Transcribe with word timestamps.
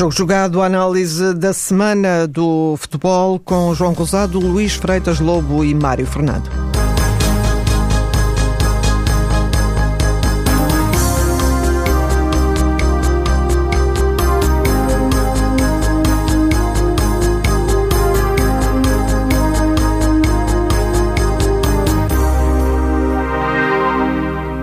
Jogo 0.00 0.12
jogado, 0.12 0.62
análise 0.62 1.34
da 1.34 1.52
semana 1.52 2.26
do 2.26 2.74
futebol 2.78 3.38
com 3.38 3.74
João 3.74 3.92
Rosado, 3.92 4.40
Luís 4.40 4.72
Freitas 4.72 5.20
Lobo 5.20 5.62
e 5.62 5.74
Mário 5.74 6.06
Fernando. 6.06 6.69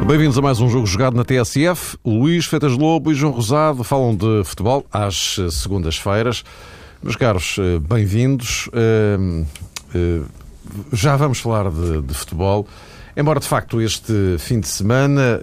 Bem-vindos 0.08 0.38
a 0.38 0.42
mais 0.42 0.62
um 0.62 0.70
jogo 0.70 0.86
jogado 0.88 1.18
na 1.18 1.26
TSF. 1.26 1.98
Luís 2.06 2.46
Fetas 2.46 2.72
Lobo 2.72 3.12
e 3.12 3.14
João 3.14 3.34
Rosado 3.34 3.84
falam 3.84 4.16
de 4.16 4.42
futebol 4.46 4.86
às 4.90 5.36
eh, 5.38 5.52
segundas-feiras. 5.52 6.46
Meus 7.04 7.18
caros, 7.18 7.58
eh, 7.60 7.78
bem-vindos. 7.78 8.70
Eh, 8.72 10.22
já 10.94 11.18
vamos 11.18 11.42
falar 11.42 11.70
de, 11.70 12.02
de, 12.04 12.14
futebol, 12.14 12.66
embora 13.18 13.42
de 13.42 13.48
facto 13.48 13.82
este 13.82 14.38
fim 14.40 14.62
de 14.62 14.70
semana 14.70 15.42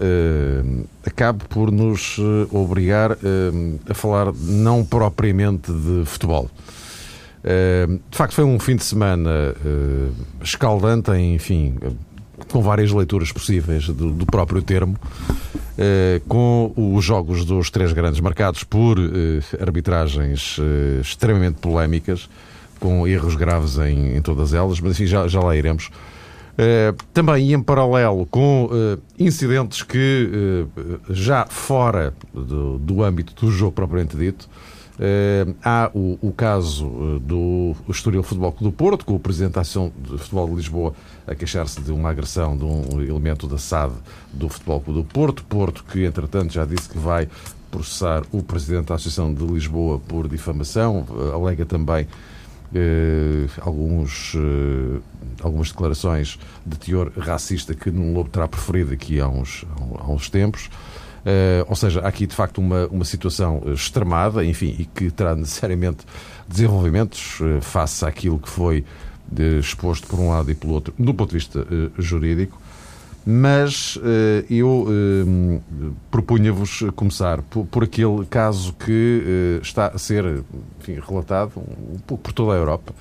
acabe 1.05 1.43
por 1.47 1.71
nos 1.71 2.17
obrigar 2.51 3.17
a 3.87 3.93
falar 3.93 4.31
não 4.33 4.85
propriamente 4.85 5.71
de 5.71 6.05
futebol. 6.05 6.49
De 7.43 8.17
facto, 8.17 8.33
foi 8.33 8.43
um 8.43 8.59
fim 8.59 8.75
de 8.75 8.83
semana 8.83 9.55
escaldante, 10.43 11.11
enfim, 11.11 11.75
com 12.51 12.61
várias 12.61 12.91
leituras 12.91 13.31
possíveis 13.31 13.87
do, 13.87 14.11
do 14.11 14.25
próprio 14.25 14.61
termo, 14.61 14.97
eh, 15.77 16.21
com 16.27 16.71
os 16.75 17.03
jogos 17.03 17.43
dos 17.43 17.69
três 17.69 17.91
grandes 17.91 18.21
marcados 18.21 18.63
por 18.63 18.97
eh, 18.97 19.41
arbitragens 19.61 20.57
eh, 20.59 21.01
extremamente 21.01 21.57
polémicas, 21.59 22.29
com 22.79 23.07
erros 23.07 23.35
graves 23.35 23.77
em, 23.77 24.15
em, 24.15 24.21
todas 24.21 24.53
elas, 24.53 24.79
mas 24.79 24.93
enfim, 24.93 25.05
já, 25.05 25.27
já 25.27 25.39
lá 25.39 25.55
iremos. 25.55 25.89
também 27.13 27.53
em 27.53 27.61
paralelo 27.61 28.25
com 28.27 28.69
incidentes 29.17 29.81
que, 29.81 30.65
já 31.09 31.45
fora 31.47 32.13
do, 32.33 32.77
do 32.77 33.03
âmbito 33.03 33.33
do 33.45 33.51
jogo 33.51 33.71
propriamente 33.71 34.15
dito, 34.15 34.47
há 35.63 35.91
o, 35.93 36.17
o 36.21 36.31
caso 36.31 36.87
uh, 36.87 37.19
do 37.19 37.75
Estoril 37.89 38.23
Futebol 38.23 38.51
Clube 38.51 38.71
do 38.73 38.77
Porto, 38.77 39.05
com 39.05 39.15
o 39.15 39.19
Presidente 39.19 39.53
da 39.53 39.61
Ação 39.61 39.91
de 39.97 40.17
Futebol 40.17 40.47
de 40.49 40.55
Lisboa 40.55 40.93
a 41.27 41.35
queixar-se 41.35 41.81
de 41.81 41.91
uma 41.91 42.09
agressão 42.09 42.55
de 42.55 42.63
um 42.63 43.01
elemento 43.01 43.47
da 43.47 43.57
SAD 43.57 43.93
do 44.31 44.47
Futebol 44.47 44.81
Clube 44.81 44.99
do 45.01 45.05
Porto. 45.05 45.43
Porto, 45.43 45.83
que 45.83 46.05
entretanto 46.05 46.53
já 46.53 46.65
disse 46.65 46.87
que 46.89 46.97
vai 46.97 47.27
processar 47.69 48.23
o 48.31 48.41
Presidente 48.41 48.87
da 48.87 48.95
Associação 48.95 49.33
de 49.33 49.45
Lisboa 49.45 49.99
por 49.99 50.27
difamação, 50.29 51.05
alega 51.33 51.65
também 51.65 52.07
alguns, 53.61 54.33
algumas 55.41 55.69
declarações 55.69 56.39
de 56.65 56.77
teor 56.77 57.11
racista 57.17 57.73
que 57.73 57.91
Nuno 57.91 58.13
Lobo 58.13 58.29
terá 58.29 58.47
preferido 58.47 58.93
aqui 58.93 59.19
há 59.19 59.27
uns, 59.27 59.65
há 59.99 60.09
uns 60.09 60.29
tempos. 60.29 60.69
Uh, 61.25 61.65
ou 61.67 61.75
seja, 61.75 62.01
há 62.01 62.07
aqui 62.07 62.27
de 62.27 62.35
facto 62.35 62.59
uma, 62.59 62.85
uma 62.87 63.03
situação 63.03 63.59
extremada, 63.73 64.45
enfim, 64.45 64.75
e 64.77 64.85
que 64.85 65.09
terá 65.09 65.35
necessariamente 65.35 66.05
desenvolvimentos 66.47 67.39
uh, 67.39 67.59
face 67.61 68.05
àquilo 68.05 68.37
que 68.37 68.47
foi 68.47 68.85
exposto 69.59 70.05
por 70.05 70.19
um 70.19 70.29
lado 70.29 70.51
e 70.51 70.55
pelo 70.55 70.73
outro, 70.73 70.93
do 70.99 71.11
ponto 71.11 71.29
de 71.31 71.37
vista 71.37 71.65
jurídico. 71.97 72.61
Mas 73.25 73.97
eu 74.51 74.85
propunha-vos 76.11 76.83
começar 76.95 77.41
por, 77.41 77.65
por, 77.65 77.83
aquele 77.83 78.23
caso 78.29 78.71
que 78.73 79.59
está 79.63 79.87
a 79.87 79.97
ser 79.97 80.43
enfim, 80.79 80.99
relatado 81.03 81.53
um 81.57 81.97
pouco 82.05 82.25
por 82.25 82.33
toda 82.33 82.53
a 82.53 82.55
Europa 82.55 82.93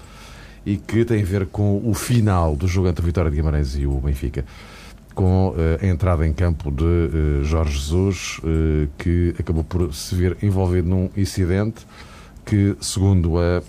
e 0.65 0.79
que 0.79 1.05
tem 1.05 1.21
a 1.21 1.27
ver 1.27 1.45
com 1.45 1.83
o 1.85 1.93
final 1.93 2.57
do 2.57 2.67
jogo 2.67 2.89
entre 2.89 3.03
a 3.03 3.07
Vitória 3.07 3.31
de 3.31 3.37
Guimarães 3.37 3.77
e 3.77 3.87
o 3.87 3.99
Benfica 3.99 4.47
com 5.15 5.55
eh, 5.57 5.87
a 5.87 5.87
entrada 5.87 6.27
em 6.27 6.33
campo 6.33 6.71
de 6.71 6.85
eh, 6.85 7.45
Jorge 7.45 7.79
Jesus, 7.79 8.41
eh, 8.45 8.89
que 8.99 9.35
acabou 9.39 9.63
por 9.63 9.95
se 9.95 10.15
ver 10.15 10.37
envolvido 10.43 10.89
num 10.89 11.09
incidente 11.17 11.87
que, 12.45 12.77
segundo 12.81 13.39
a 13.39 13.63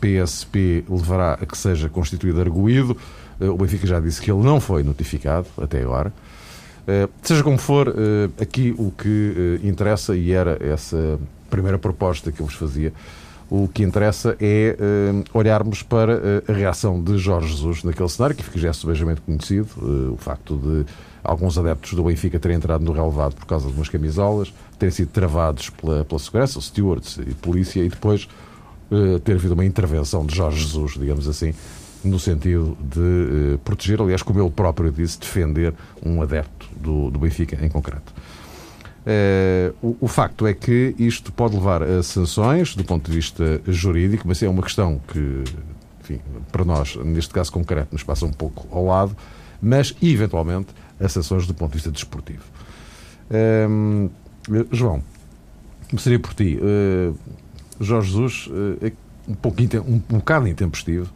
PSP, 0.00 0.84
levará 0.88 1.34
a 1.34 1.46
que 1.46 1.58
seja 1.58 1.88
constituído 1.88 2.40
arguído. 2.40 2.96
O 3.40 3.56
Benfica 3.56 3.84
já 3.84 3.98
disse 3.98 4.20
que 4.20 4.30
ele 4.30 4.44
não 4.44 4.60
foi 4.60 4.84
notificado 4.84 5.48
até 5.60 5.82
agora. 5.82 6.12
Seja 7.20 7.42
como 7.42 7.58
for, 7.58 7.92
aqui 8.40 8.72
o 8.78 8.92
que 8.92 9.58
interessa, 9.64 10.14
e 10.14 10.30
era 10.30 10.56
essa 10.60 11.18
primeira 11.50 11.78
proposta 11.78 12.30
que 12.30 12.38
eu 12.38 12.46
vos 12.46 12.54
fazia, 12.54 12.92
o 13.50 13.68
que 13.68 13.82
interessa 13.82 14.36
é 14.40 14.76
uh, 14.78 15.24
olharmos 15.38 15.82
para 15.82 16.16
uh, 16.16 16.50
a 16.50 16.52
reação 16.52 17.02
de 17.02 17.18
Jorge 17.18 17.48
Jesus 17.48 17.84
naquele 17.84 18.08
cenário, 18.08 18.36
que 18.36 18.58
já 18.58 18.70
é 18.70 18.72
subejamente 18.72 19.20
conhecido, 19.20 19.68
uh, 19.76 20.12
o 20.14 20.16
facto 20.16 20.56
de 20.56 20.86
alguns 21.22 21.58
adeptos 21.58 21.92
do 21.94 22.04
Benfica 22.04 22.38
terem 22.38 22.56
entrado 22.56 22.84
no 22.84 22.92
relevado 22.92 23.34
por 23.34 23.46
causa 23.46 23.68
de 23.68 23.74
umas 23.74 23.88
camisolas, 23.88 24.52
terem 24.78 24.92
sido 24.92 25.08
travados 25.08 25.70
pela, 25.70 26.04
pela 26.04 26.18
segurança, 26.18 26.60
stewards 26.60 27.18
e 27.18 27.34
polícia, 27.34 27.80
e 27.84 27.88
depois 27.88 28.28
ter 29.24 29.36
havido 29.36 29.54
uma 29.54 29.64
intervenção 29.64 30.26
de 30.26 30.36
Jorge 30.36 30.60
Jesus, 30.60 30.98
digamos 30.98 31.26
assim, 31.26 31.54
no 32.04 32.18
sentido 32.18 32.76
de 32.78 33.58
proteger, 33.64 34.02
aliás, 34.02 34.22
como 34.22 34.38
ele 34.38 34.50
próprio 34.50 34.92
disse, 34.92 35.18
defender 35.18 35.72
um 36.04 36.20
adepto 36.20 36.68
do, 36.76 37.10
do 37.10 37.18
Benfica 37.18 37.64
em 37.64 37.70
concreto. 37.70 38.12
Uh, 39.02 39.74
o, 39.82 39.96
o, 40.02 40.08
facto 40.08 40.46
é 40.46 40.54
que 40.54 40.94
isto 40.96 41.32
pode 41.32 41.56
levar 41.56 41.82
a 41.82 42.04
sanções 42.04 42.76
do 42.76 42.84
ponto 42.84 43.10
de 43.10 43.16
vista 43.16 43.60
jurídico, 43.66 44.28
mas 44.28 44.40
é 44.42 44.48
uma 44.48 44.62
questão 44.62 45.00
que, 45.08 45.42
enfim, 46.00 46.20
para 46.52 46.64
nós, 46.64 46.94
neste 46.96 47.34
caso 47.34 47.50
concreto, 47.50 47.88
nos 47.92 48.04
passa 48.04 48.24
um 48.24 48.32
pouco 48.32 48.68
ao 48.70 48.84
lado, 48.84 49.16
mas 49.60 49.92
eventualmente 50.00 50.68
a 51.00 51.08
sanções 51.08 51.48
do 51.48 51.54
ponto 51.54 51.72
de 51.72 51.78
vista 51.78 51.90
desportivo. 51.90 52.44
Uh, 53.28 54.08
João, 54.70 55.02
começaria 55.90 56.20
por 56.20 56.32
ti. 56.34 56.60
Uh, 56.62 57.18
Jorge 57.80 58.12
Jesus 58.12 58.48
é 58.80 58.92
um, 59.26 59.34
pouco, 59.34 59.60
um, 59.60 59.94
um 59.94 60.18
bocado 60.18 60.46
intempestivo. 60.46 61.10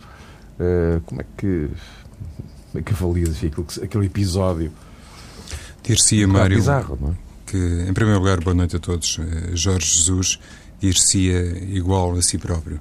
como 1.07 1.21
é 1.21 1.25
que 1.37 1.71
como 2.73 2.81
é 2.81 2.83
que 2.83 2.93
avalias 2.93 3.37
aquele, 3.37 3.85
aquele 3.85 4.07
episódio? 4.07 4.73
Dir-se-ia, 5.83 6.27
um 6.27 6.33
Mário. 6.33 6.57
Bizarro, 6.57 6.99
não 7.01 7.11
é? 7.11 7.26
Que, 7.56 7.89
em 7.89 7.93
primeiro 7.94 8.21
lugar, 8.21 8.41
boa 8.41 8.55
noite 8.55 8.77
a 8.77 8.78
todos. 8.78 9.19
Eh, 9.19 9.56
Jorge 9.56 9.97
Jesus 9.97 10.39
dir-se-ia 10.78 11.65
igual 11.75 12.15
a 12.15 12.22
si 12.22 12.37
próprio. 12.37 12.78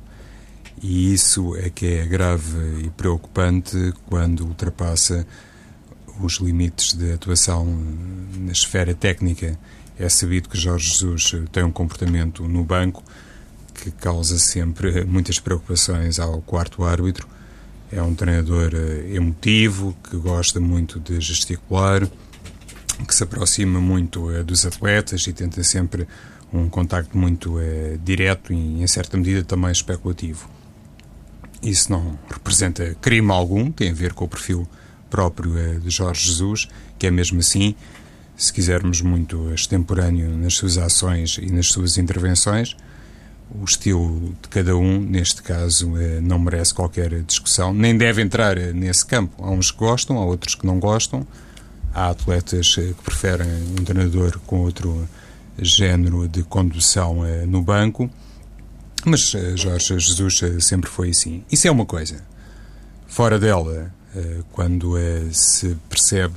E 0.83 1.13
isso 1.13 1.55
é 1.55 1.69
que 1.69 1.85
é 1.85 2.05
grave 2.05 2.83
e 2.83 2.89
preocupante 2.89 3.93
quando 4.07 4.41
ultrapassa 4.41 5.25
os 6.19 6.33
limites 6.39 6.93
de 6.93 7.13
atuação 7.13 7.65
na 8.37 8.51
esfera 8.51 8.93
técnica. 8.93 9.57
É 9.97 10.09
sabido 10.09 10.49
que 10.49 10.57
Jorge 10.57 10.89
Jesus 10.89 11.35
tem 11.53 11.63
um 11.63 11.71
comportamento 11.71 12.43
no 12.43 12.63
banco 12.63 13.01
que 13.73 13.91
causa 13.91 14.37
sempre 14.37 15.05
muitas 15.05 15.39
preocupações 15.39 16.19
ao 16.19 16.41
quarto 16.41 16.83
árbitro. 16.83 17.27
É 17.91 18.01
um 18.01 18.13
treinador 18.13 18.71
eh, 18.73 19.15
emotivo, 19.15 19.95
que 20.09 20.17
gosta 20.17 20.59
muito 20.59 20.99
de 20.99 21.21
gesticular, 21.21 22.05
que 23.03 23.13
se 23.13 23.23
aproxima 23.23 23.81
muito 23.81 24.31
é, 24.31 24.43
dos 24.43 24.65
atletas 24.65 25.25
e 25.27 25.33
tenta 25.33 25.63
sempre 25.63 26.07
um 26.53 26.69
contacto 26.69 27.17
muito 27.17 27.59
é, 27.59 27.97
direto 28.03 28.53
e, 28.53 28.81
em 28.81 28.87
certa 28.87 29.17
medida, 29.17 29.43
também 29.43 29.71
especulativo. 29.71 30.49
Isso 31.61 31.91
não 31.91 32.17
representa 32.29 32.95
crime 33.01 33.31
algum, 33.31 33.71
tem 33.71 33.89
a 33.89 33.93
ver 33.93 34.13
com 34.13 34.25
o 34.25 34.27
perfil 34.27 34.67
próprio 35.09 35.57
é, 35.57 35.79
de 35.79 35.89
Jorge 35.89 36.27
Jesus, 36.27 36.67
que 36.97 37.07
é 37.07 37.11
mesmo 37.11 37.39
assim, 37.39 37.75
se 38.37 38.53
quisermos, 38.53 39.01
muito 39.01 39.51
extemporâneo 39.53 40.37
nas 40.37 40.53
suas 40.55 40.77
ações 40.77 41.37
e 41.41 41.51
nas 41.51 41.67
suas 41.67 41.97
intervenções. 41.97 42.75
O 43.49 43.63
estilo 43.63 44.35
de 44.41 44.49
cada 44.49 44.75
um, 44.75 44.99
neste 44.99 45.41
caso, 45.41 45.93
não 46.21 46.39
merece 46.39 46.73
qualquer 46.73 47.21
discussão, 47.21 47.73
nem 47.73 47.95
deve 47.95 48.21
entrar 48.21 48.57
nesse 48.73 49.05
campo. 49.05 49.41
Há 49.41 49.51
uns 49.51 49.71
que 49.71 49.77
gostam, 49.77 50.17
há 50.17 50.25
outros 50.25 50.55
que 50.55 50.65
não 50.65 50.79
gostam 50.79 51.25
Há 51.95 52.09
atletas 52.09 52.75
eh, 52.77 52.87
que 52.87 53.03
preferem 53.03 53.47
um 53.79 53.85
treinador 53.85 54.37
com 54.45 54.59
outro 54.59 55.07
género 55.57 56.27
de 56.27 56.43
condução 56.43 57.25
eh, 57.25 57.45
no 57.45 57.61
banco, 57.61 58.09
mas 59.05 59.33
eh, 59.33 59.55
Jorge 59.55 59.97
Jesus 59.97 60.41
sempre 60.59 60.89
foi 60.89 61.11
assim. 61.11 61.45
Isso 61.49 61.69
é 61.69 61.71
uma 61.71 61.85
coisa. 61.85 62.21
Fora 63.07 63.39
dela, 63.39 63.93
quando 64.51 64.95
se 65.31 65.77
percebe 65.89 66.33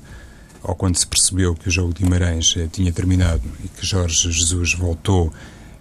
ou 0.62 0.76
quando 0.76 0.96
se 0.96 1.06
percebeu 1.06 1.54
que 1.54 1.68
o 1.68 1.70
jogo 1.70 1.92
de 1.92 2.04
Guimarães 2.04 2.54
tinha 2.70 2.92
terminado 2.92 3.42
e 3.64 3.68
que 3.68 3.84
Jorge 3.84 4.30
Jesus 4.30 4.74
voltou 4.74 5.32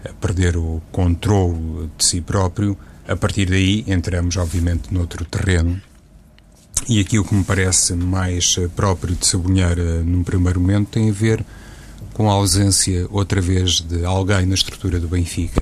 a 0.04 0.12
perder 0.14 0.58
o 0.58 0.82
controle 0.92 1.90
de 1.96 2.04
si 2.04 2.22
próprio, 2.22 2.76
a 3.08 3.16
partir 3.16 3.48
daí 3.48 3.84
entramos, 3.88 4.38
obviamente, 4.38 4.92
noutro 4.92 5.24
terreno 5.26 5.80
e 6.88 7.00
aqui 7.00 7.18
o 7.18 7.24
que 7.24 7.34
me 7.34 7.44
parece 7.44 7.94
mais 7.94 8.56
eh, 8.58 8.68
próprio 8.68 9.16
de 9.16 9.26
sublinhar 9.26 9.78
uh, 9.78 10.04
num 10.04 10.24
primeiro 10.24 10.60
momento 10.60 10.90
tem 10.90 11.10
a 11.10 11.14
ver 11.14 11.46
com 12.14 12.30
a 12.30 12.34
ausência, 12.34 13.08
outra 13.12 13.40
vez, 13.40 13.82
de 13.82 14.04
alguém 14.04 14.46
na 14.46 14.56
estrutura 14.56 15.00
do 15.00 15.08
Benfica 15.08 15.62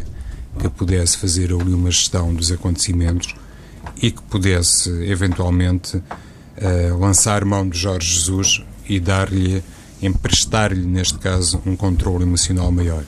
que 0.60 0.70
pudesse 0.70 1.18
fazer 1.18 1.52
ali 1.52 1.74
uma 1.74 1.92
gestão 1.92 2.34
dos 2.34 2.52
acontecimentos 2.52 3.36
e 4.02 4.10
que 4.10 4.22
pudesse, 4.24 4.90
eventualmente, 5.04 5.98
uh, 5.98 6.98
lançar 7.00 7.44
mão 7.44 7.68
de 7.68 7.78
Jorge 7.78 8.14
Jesus 8.14 8.64
e 8.88 9.00
dar-lhe, 9.00 9.64
emprestar-lhe, 10.02 10.86
neste 10.86 11.18
caso, 11.18 11.62
um 11.66 11.76
controle 11.76 12.24
emocional 12.24 12.72
maior. 12.72 13.04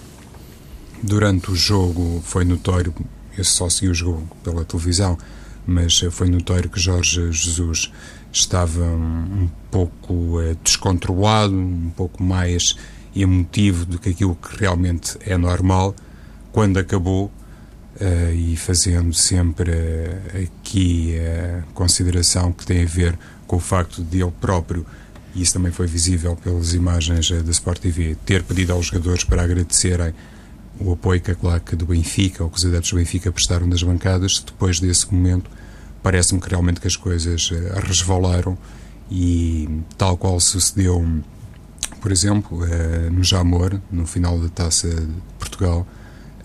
Durante 1.01 1.51
o 1.51 1.55
jogo 1.55 2.21
foi 2.25 2.43
notório, 2.43 2.93
eu 3.37 3.43
só 3.43 3.69
segui 3.69 3.89
o 3.89 3.93
jogo 3.93 4.27
pela 4.43 4.65
televisão, 4.65 5.17
mas 5.67 5.99
foi 6.11 6.29
notório 6.29 6.69
que 6.69 6.79
Jorge 6.79 7.31
Jesus 7.31 7.91
estava 8.31 8.83
um, 8.83 9.49
pouco 9.69 10.39
uh, 10.39 10.55
descontrolado, 10.63 11.53
um 11.53 11.91
pouco 11.95 12.23
mais 12.23 12.75
emotivo 13.15 13.85
do 13.85 13.99
que 13.99 14.09
aquilo 14.09 14.35
que 14.35 14.57
realmente 14.57 15.17
é 15.21 15.37
normal. 15.37 15.95
Quando 16.51 16.77
acabou, 16.77 17.25
uh, 17.25 18.33
e 18.33 18.55
fazendo 18.55 19.13
sempre 19.13 19.71
uh, 19.71 20.43
aqui 20.43 21.15
a 21.19 21.63
consideração 21.73 22.51
que 22.51 22.65
tem 22.65 22.83
a 22.83 22.87
ver 22.87 23.17
com 23.45 23.57
o 23.57 23.59
facto 23.59 24.01
de 24.01 24.21
ele 24.21 24.31
próprio, 24.39 24.85
e 25.35 25.41
isso 25.41 25.53
também 25.53 25.71
foi 25.71 25.87
visível 25.87 26.35
pelas 26.35 26.73
imagens 26.73 27.29
da 27.29 27.51
Sport 27.51 27.79
TV, 27.79 28.15
ter 28.25 28.43
pedido 28.43 28.73
aos 28.73 28.87
jogadores 28.87 29.23
para 29.23 29.43
agradecerem 29.43 30.13
o 30.79 30.93
apoio 30.93 31.21
que 31.21 31.31
a 31.31 31.35
claque 31.35 31.75
do 31.75 31.85
Benfica, 31.85 32.43
ou 32.43 32.49
que 32.49 32.57
os 32.57 32.65
adeptos 32.65 32.91
do 32.91 32.97
Benfica 32.97 33.31
prestaram 33.31 33.67
nas 33.67 33.81
bancadas, 33.81 34.43
depois 34.45 34.79
desse 34.79 35.13
momento 35.13 35.49
parece-me 36.03 36.39
que 36.39 36.49
realmente 36.49 36.79
que 36.79 36.87
as 36.87 36.95
coisas 36.95 37.51
uh, 37.51 37.79
resvalaram 37.85 38.57
e 39.09 39.67
tal 39.97 40.17
qual 40.17 40.39
sucedeu, 40.39 41.05
por 42.01 42.11
exemplo, 42.11 42.63
uh, 42.63 43.11
no 43.11 43.23
Jamor, 43.23 43.79
no 43.91 44.05
final 44.05 44.39
da 44.39 44.49
Taça 44.49 44.89
de 44.89 45.07
Portugal, 45.39 45.85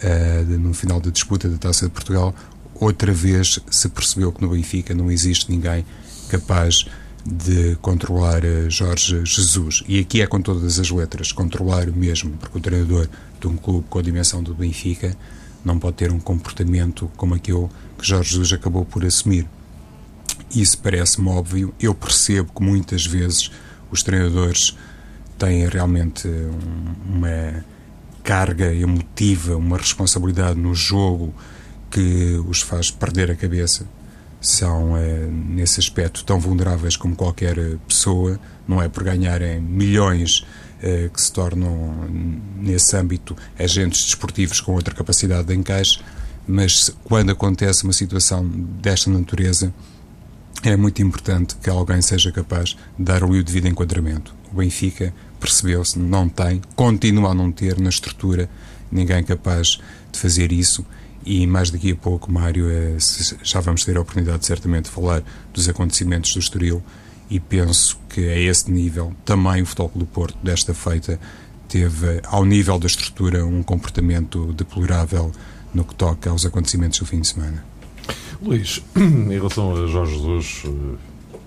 uh, 0.02 0.58
no 0.58 0.74
final 0.74 1.00
da 1.00 1.10
disputa 1.10 1.48
da 1.48 1.58
Taça 1.58 1.86
de 1.86 1.92
Portugal, 1.92 2.34
outra 2.74 3.12
vez 3.12 3.60
se 3.70 3.88
percebeu 3.88 4.32
que 4.32 4.42
no 4.42 4.48
Benfica 4.48 4.94
não 4.94 5.10
existe 5.10 5.50
ninguém 5.50 5.84
capaz 6.28 6.86
de 7.24 7.76
controlar 7.76 8.42
Jorge 8.68 9.24
Jesus. 9.24 9.84
E 9.86 10.00
aqui 10.00 10.22
é 10.22 10.26
com 10.26 10.40
todas 10.40 10.80
as 10.80 10.90
letras, 10.90 11.30
controlar 11.30 11.86
mesmo, 11.86 12.32
porque 12.32 12.58
o 12.58 12.60
treinador 12.60 13.08
de 13.42 13.48
um 13.48 13.56
clube 13.56 13.86
com 13.88 13.98
a 13.98 14.02
dimensão 14.02 14.42
do 14.42 14.54
Benfica 14.54 15.16
não 15.64 15.78
pode 15.78 15.96
ter 15.96 16.10
um 16.10 16.18
comportamento 16.18 17.10
como 17.16 17.34
aquele 17.34 17.68
que 17.98 18.06
Jorge 18.06 18.30
Jesus 18.30 18.52
acabou 18.52 18.84
por 18.84 19.04
assumir. 19.04 19.48
Isso 20.54 20.78
parece-me 20.78 21.28
óbvio. 21.28 21.72
Eu 21.80 21.94
percebo 21.94 22.52
que 22.52 22.62
muitas 22.62 23.06
vezes 23.06 23.50
os 23.90 24.02
treinadores 24.02 24.76
têm 25.38 25.66
realmente 25.68 26.28
uma 27.06 27.64
carga 28.22 28.72
emotiva, 28.72 29.56
uma 29.56 29.76
responsabilidade 29.76 30.58
no 30.58 30.74
jogo 30.74 31.32
que 31.90 32.42
os 32.48 32.60
faz 32.60 32.90
perder 32.90 33.30
a 33.30 33.36
cabeça. 33.36 33.86
São, 34.40 34.96
é, 34.96 35.26
nesse 35.26 35.78
aspecto, 35.78 36.24
tão 36.24 36.40
vulneráveis 36.40 36.96
como 36.96 37.14
qualquer 37.14 37.56
pessoa. 37.86 38.40
Não 38.66 38.82
é 38.82 38.88
por 38.88 39.04
ganharem 39.04 39.60
milhões 39.60 40.44
que 41.12 41.20
se 41.20 41.32
tornam, 41.32 42.08
nesse 42.56 42.96
âmbito, 42.96 43.36
agentes 43.58 44.04
desportivos 44.04 44.60
com 44.60 44.72
outra 44.72 44.94
capacidade 44.94 45.46
de 45.46 45.54
encaixe, 45.54 46.00
mas 46.46 46.92
quando 47.04 47.30
acontece 47.30 47.84
uma 47.84 47.92
situação 47.92 48.46
desta 48.46 49.08
natureza, 49.08 49.72
é 50.62 50.76
muito 50.76 51.02
importante 51.02 51.56
que 51.56 51.70
alguém 51.70 52.02
seja 52.02 52.30
capaz 52.30 52.70
de 52.70 52.76
dar 52.98 53.24
o 53.24 53.42
devido 53.42 53.66
enquadramento. 53.66 54.34
O 54.52 54.56
Benfica 54.56 55.12
percebeu-se, 55.40 55.98
não 55.98 56.28
tem, 56.28 56.60
continua 56.76 57.30
a 57.30 57.34
não 57.34 57.50
ter 57.50 57.80
na 57.80 57.88
estrutura 57.88 58.48
ninguém 58.90 59.24
capaz 59.24 59.80
de 60.10 60.18
fazer 60.18 60.52
isso. 60.52 60.84
E 61.24 61.46
mais 61.46 61.70
daqui 61.70 61.92
a 61.92 61.96
pouco, 61.96 62.30
Mário, 62.30 62.68
é, 62.70 62.96
já 63.42 63.60
vamos 63.60 63.84
ter 63.84 63.96
a 63.96 64.00
oportunidade 64.00 64.44
certamente 64.44 64.84
de 64.84 64.90
falar 64.90 65.22
dos 65.52 65.68
acontecimentos 65.68 66.32
do 66.32 66.40
Estoril 66.40 66.82
e 67.32 67.40
penso 67.40 67.98
que 68.10 68.28
a 68.28 68.38
esse 68.38 68.70
nível 68.70 69.14
também 69.24 69.62
o 69.62 69.66
Futebol 69.66 69.90
do 69.94 70.04
Porto, 70.04 70.36
desta 70.42 70.74
feita, 70.74 71.18
teve, 71.66 72.20
ao 72.26 72.44
nível 72.44 72.78
da 72.78 72.86
estrutura, 72.86 73.42
um 73.46 73.62
comportamento 73.62 74.52
deplorável 74.52 75.32
no 75.72 75.82
que 75.82 75.94
toca 75.94 76.28
aos 76.28 76.44
acontecimentos 76.44 76.98
do 76.98 77.06
fim 77.06 77.22
de 77.22 77.28
semana. 77.28 77.64
Luís, 78.42 78.82
em 78.94 79.30
relação 79.30 79.72
a 79.72 79.86
Jorge 79.86 80.12
Jesus, 80.12 80.62
eh, 80.66 81.38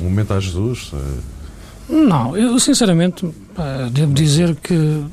um 0.00 0.04
momento 0.04 0.34
a 0.34 0.40
Jesus? 0.40 0.92
Eh, 0.92 1.20
Não, 1.88 2.36
eu 2.36 2.58
sinceramente 2.58 3.26
devo 3.92 4.12
dizer 4.12 4.54
que 4.56 5.04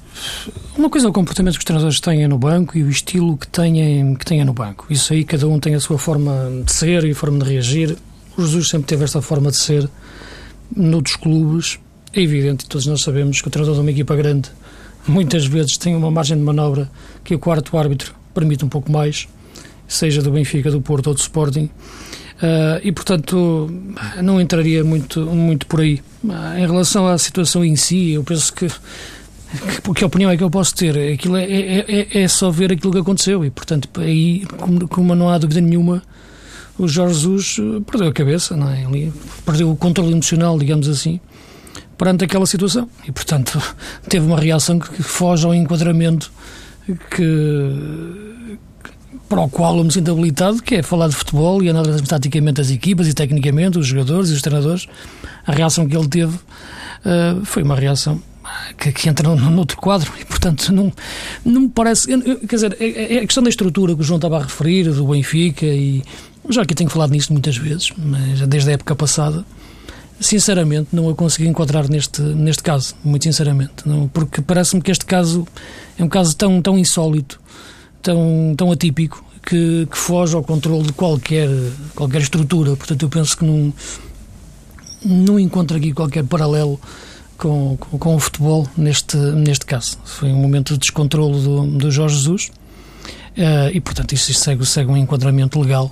uma 0.77 0.89
coisa 0.89 1.07
é 1.07 1.09
o 1.09 1.13
comportamento 1.13 1.53
que 1.53 1.59
os 1.59 1.63
treinadores 1.63 2.01
têm 2.01 2.27
no 2.27 2.37
banco 2.37 2.77
e 2.77 2.83
o 2.83 2.89
estilo 2.89 3.37
que 3.37 3.47
têm, 3.47 4.13
que 4.15 4.25
têm 4.25 4.43
no 4.43 4.51
banco. 4.51 4.87
Isso 4.89 5.13
aí 5.13 5.23
cada 5.23 5.47
um 5.47 5.57
tem 5.57 5.75
a 5.75 5.79
sua 5.79 5.97
forma 5.97 6.33
de 6.65 6.71
ser 6.73 7.05
e 7.05 7.11
a 7.11 7.15
forma 7.15 7.39
de 7.39 7.49
reagir. 7.49 7.97
O 8.37 8.41
Jesus 8.41 8.69
sempre 8.69 8.87
teve 8.87 9.03
esta 9.03 9.21
forma 9.21 9.51
de 9.51 9.57
ser 9.57 9.89
noutros 10.75 11.15
clubes. 11.15 11.79
É 12.13 12.21
evidente, 12.21 12.65
todos 12.65 12.85
nós 12.87 13.01
sabemos 13.01 13.41
que 13.41 13.47
o 13.47 13.51
treinador 13.51 13.75
de 13.75 13.81
uma 13.81 13.91
equipa 13.91 14.15
grande 14.15 14.49
muitas 15.07 15.45
vezes 15.45 15.77
tem 15.77 15.95
uma 15.95 16.11
margem 16.11 16.37
de 16.37 16.43
manobra 16.43 16.89
que 17.23 17.33
o 17.33 17.39
quarto 17.39 17.77
árbitro 17.77 18.13
permite 18.33 18.63
um 18.63 18.69
pouco 18.69 18.91
mais 18.91 19.27
seja 19.91 20.21
do 20.21 20.31
Benfica, 20.31 20.71
do 20.71 20.81
Porto 20.81 21.07
ou 21.07 21.13
do 21.13 21.19
Sporting. 21.19 21.69
Uh, 22.37 22.81
e, 22.81 22.91
portanto, 22.91 23.69
não 24.23 24.41
entraria 24.41 24.83
muito, 24.83 25.21
muito 25.25 25.67
por 25.67 25.81
aí. 25.81 26.01
Uh, 26.23 26.57
em 26.57 26.65
relação 26.65 27.07
à 27.07 27.17
situação 27.17 27.63
em 27.63 27.75
si, 27.75 28.11
eu 28.11 28.23
penso 28.23 28.51
que, 28.53 28.67
que, 28.67 29.93
que 29.93 30.05
opinião 30.05 30.31
é 30.31 30.37
que 30.37 30.43
eu 30.43 30.49
posso 30.49 30.73
ter? 30.73 31.13
Aquilo 31.13 31.35
é, 31.35 31.43
é, 31.43 31.85
é, 31.87 32.21
é 32.23 32.27
só 32.27 32.49
ver 32.49 32.71
aquilo 32.71 32.91
que 32.93 32.99
aconteceu 32.99 33.45
e, 33.45 33.51
portanto, 33.51 33.89
aí, 33.99 34.45
como, 34.57 34.87
como 34.87 35.13
não 35.13 35.29
há 35.29 35.37
dúvida 35.37 35.61
nenhuma, 35.61 36.01
o 36.81 36.87
Jorge 36.87 37.13
Jesus 37.13 37.57
perdeu 37.85 38.07
a 38.09 38.13
cabeça, 38.13 38.57
não 38.57 38.69
é? 38.69 38.83
Ele 38.83 39.13
perdeu 39.45 39.69
o 39.69 39.75
controle 39.75 40.11
emocional, 40.11 40.57
digamos 40.57 40.89
assim, 40.89 41.19
perante 41.97 42.25
aquela 42.25 42.45
situação. 42.45 42.89
E, 43.07 43.11
portanto, 43.11 43.61
teve 44.09 44.25
uma 44.25 44.39
reação 44.39 44.79
que 44.79 45.03
foge 45.03 45.45
ao 45.45 45.53
enquadramento 45.53 46.31
que 47.15 48.31
para 49.29 49.41
o 49.41 49.49
qual 49.49 49.77
eu 49.77 49.83
me 49.83 49.91
sinto 49.91 50.11
habilitado, 50.11 50.61
que 50.61 50.75
é 50.75 50.83
falar 50.83 51.07
de 51.07 51.15
futebol 51.15 51.63
e 51.63 51.69
analisar 51.69 52.01
taticamente 52.05 52.59
as 52.59 52.69
equipas 52.69 53.07
e 53.07 53.13
tecnicamente 53.13 53.79
os 53.79 53.87
jogadores 53.87 54.29
e 54.29 54.33
os 54.33 54.41
treinadores. 54.41 54.87
A 55.45 55.53
reação 55.53 55.87
que 55.87 55.95
ele 55.95 56.07
teve 56.09 56.35
uh, 56.35 57.45
foi 57.45 57.63
uma 57.63 57.75
reação 57.75 58.21
que, 58.77 58.91
que 58.91 59.07
entra 59.07 59.33
no, 59.33 59.59
outro 59.59 59.77
quadro 59.77 60.11
e, 60.19 60.25
portanto, 60.25 60.73
não, 60.73 60.91
não 61.45 61.61
me 61.61 61.69
parece. 61.69 62.07
Quer 62.07 62.55
dizer, 62.55 62.77
é, 62.79 62.85
é, 62.85 63.13
é, 63.15 63.17
a 63.19 63.21
questão 63.21 63.43
da 63.43 63.49
estrutura 63.49 63.95
que 63.95 64.01
o 64.01 64.03
João 64.03 64.17
estava 64.17 64.37
a 64.37 64.43
referir, 64.43 64.89
do 64.91 65.07
Benfica, 65.07 65.65
e 65.65 66.03
já 66.49 66.61
eu 66.61 66.65
tenho 66.65 66.89
falado 66.89 67.11
nisso 67.11 67.31
muitas 67.31 67.57
vezes, 67.57 67.91
mas 67.97 68.41
desde 68.47 68.69
a 68.69 68.73
época 68.73 68.95
passada, 68.95 69.45
sinceramente, 70.19 70.89
não 70.91 71.09
a 71.09 71.15
consegui 71.15 71.47
enquadrar 71.47 71.89
neste, 71.89 72.21
neste 72.21 72.63
caso, 72.63 72.95
muito 73.03 73.23
sinceramente, 73.23 73.85
não, 73.85 74.07
porque 74.07 74.41
parece-me 74.41 74.81
que 74.81 74.91
este 74.91 75.05
caso 75.05 75.47
é 75.97 76.03
um 76.03 76.09
caso 76.09 76.35
tão, 76.35 76.61
tão 76.61 76.77
insólito 76.77 77.39
tão, 78.01 78.53
tão 78.57 78.71
atípico 78.71 79.23
que, 79.43 79.87
que 79.89 79.97
foge 79.97 80.35
ao 80.35 80.43
controle 80.43 80.83
de 80.83 80.93
qualquer, 80.93 81.49
qualquer 81.95 82.21
estrutura. 82.21 82.75
Portanto, 82.75 83.03
eu 83.03 83.09
penso 83.09 83.37
que 83.37 83.45
não, 83.45 83.73
não 85.05 85.39
encontro 85.39 85.77
aqui 85.77 85.93
qualquer 85.93 86.23
paralelo 86.25 86.79
com, 87.37 87.77
com, 87.77 87.97
com, 87.97 88.15
o 88.15 88.19
futebol 88.19 88.67
neste, 88.77 89.17
neste 89.17 89.65
caso. 89.65 89.97
Foi 90.03 90.29
um 90.29 90.37
momento 90.37 90.73
de 90.73 90.79
descontrole 90.79 91.41
do, 91.41 91.67
do 91.77 91.91
Jorge 91.91 92.15
Jesus 92.15 92.51
uh, 93.37 93.69
e, 93.73 93.79
portanto, 93.79 94.13
isso 94.13 94.33
segue, 94.33 94.65
segue 94.65 94.91
um 94.91 94.97
enquadramento 94.97 95.59
legal 95.59 95.91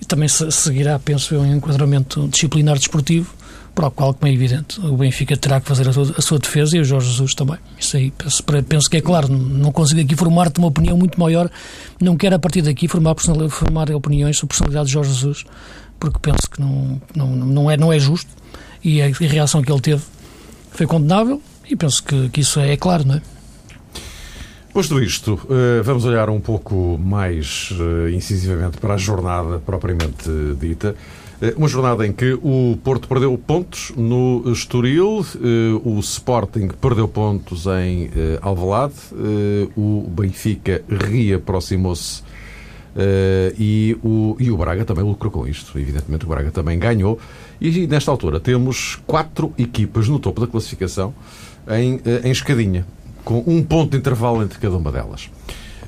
e 0.00 0.04
também 0.04 0.28
se, 0.28 0.50
seguirá, 0.50 0.98
penso 0.98 1.34
eu, 1.34 1.40
um 1.40 1.54
enquadramento 1.54 2.28
disciplinar 2.28 2.76
desportivo 2.78 3.34
para 3.74 3.86
o 3.86 3.90
qual, 3.90 4.12
como 4.12 4.30
é 4.30 4.34
evidente, 4.34 4.80
o 4.80 4.96
Benfica 4.96 5.36
terá 5.36 5.60
que 5.60 5.68
fazer 5.68 5.88
a 5.88 5.92
sua, 5.92 6.14
a 6.18 6.20
sua 6.20 6.38
defesa 6.38 6.76
e 6.76 6.80
o 6.80 6.84
Jorge 6.84 7.10
Jesus 7.10 7.34
também. 7.34 7.56
Isso 7.78 7.96
aí 7.96 8.10
penso, 8.10 8.42
penso 8.68 8.90
que 8.90 8.96
é 8.96 9.00
claro. 9.00 9.28
Não 9.28 9.70
consigo 9.70 10.00
aqui 10.00 10.16
formar-te 10.16 10.58
uma 10.58 10.68
opinião 10.68 10.96
muito 10.96 11.18
maior. 11.18 11.48
Não 12.00 12.16
quero, 12.16 12.34
a 12.34 12.38
partir 12.38 12.62
daqui, 12.62 12.88
formar, 12.88 13.14
formar 13.48 13.90
opiniões 13.92 14.36
sobre 14.36 14.46
a 14.46 14.54
personalidade 14.54 14.86
de 14.86 14.92
Jorge 14.92 15.12
Jesus, 15.12 15.44
porque 16.00 16.18
penso 16.20 16.50
que 16.50 16.60
não, 16.60 17.00
não, 17.14 17.28
não, 17.28 17.70
é, 17.70 17.76
não 17.76 17.92
é 17.92 17.98
justo 17.98 18.30
e 18.82 19.00
a, 19.02 19.06
a 19.06 19.08
reação 19.08 19.62
que 19.62 19.70
ele 19.70 19.80
teve 19.80 20.02
foi 20.72 20.86
condenável 20.86 21.40
e 21.68 21.76
penso 21.76 22.02
que, 22.02 22.28
que 22.30 22.40
isso 22.40 22.58
é, 22.60 22.72
é 22.72 22.76
claro, 22.76 23.06
não 23.06 23.16
é? 23.16 23.22
Posto 24.72 25.02
isto, 25.02 25.36
eh, 25.50 25.82
vamos 25.82 26.04
olhar 26.04 26.30
um 26.30 26.40
pouco 26.40 26.96
mais 26.96 27.70
eh, 27.72 28.12
incisivamente 28.12 28.78
para 28.78 28.94
a 28.94 28.96
jornada 28.96 29.58
propriamente 29.58 30.30
dita. 30.60 30.94
Eh, 31.42 31.54
uma 31.56 31.66
jornada 31.66 32.06
em 32.06 32.12
que 32.12 32.34
o 32.34 32.78
Porto 32.84 33.08
perdeu 33.08 33.36
pontos 33.36 33.92
no 33.96 34.44
Estoril, 34.52 35.26
o 35.84 35.98
Sporting 35.98 36.68
perdeu 36.80 37.08
pontos 37.08 37.66
em 37.66 38.10
Alvalade, 38.40 38.94
o 39.76 40.08
Benfica 40.08 40.82
reaproximou-se 40.88 42.22
e 43.58 43.98
o, 44.04 44.36
e 44.38 44.52
o 44.52 44.56
Braga 44.56 44.84
também 44.84 45.02
lucrou 45.02 45.32
com 45.32 45.48
isto. 45.48 45.76
Evidentemente, 45.80 46.24
o 46.24 46.28
Braga 46.28 46.52
também 46.52 46.78
ganhou. 46.78 47.18
E 47.60 47.88
nesta 47.88 48.10
altura 48.12 48.38
temos 48.38 49.00
quatro 49.04 49.52
equipas 49.58 50.06
no 50.06 50.20
topo 50.20 50.40
da 50.40 50.46
classificação 50.46 51.12
em, 51.68 52.00
em 52.22 52.30
escadinha, 52.30 52.86
com 53.24 53.42
um 53.46 53.62
ponto 53.62 53.92
de 53.92 53.98
intervalo 53.98 54.42
entre 54.42 54.58
cada 54.58 54.76
uma 54.76 54.90
delas. 54.90 55.30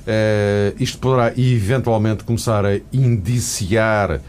Uh, 0.03 0.75
isto 0.79 0.97
poderá 0.97 1.31
eventualmente 1.37 2.23
começar 2.23 2.65
a 2.65 2.77
indiciar 2.91 4.19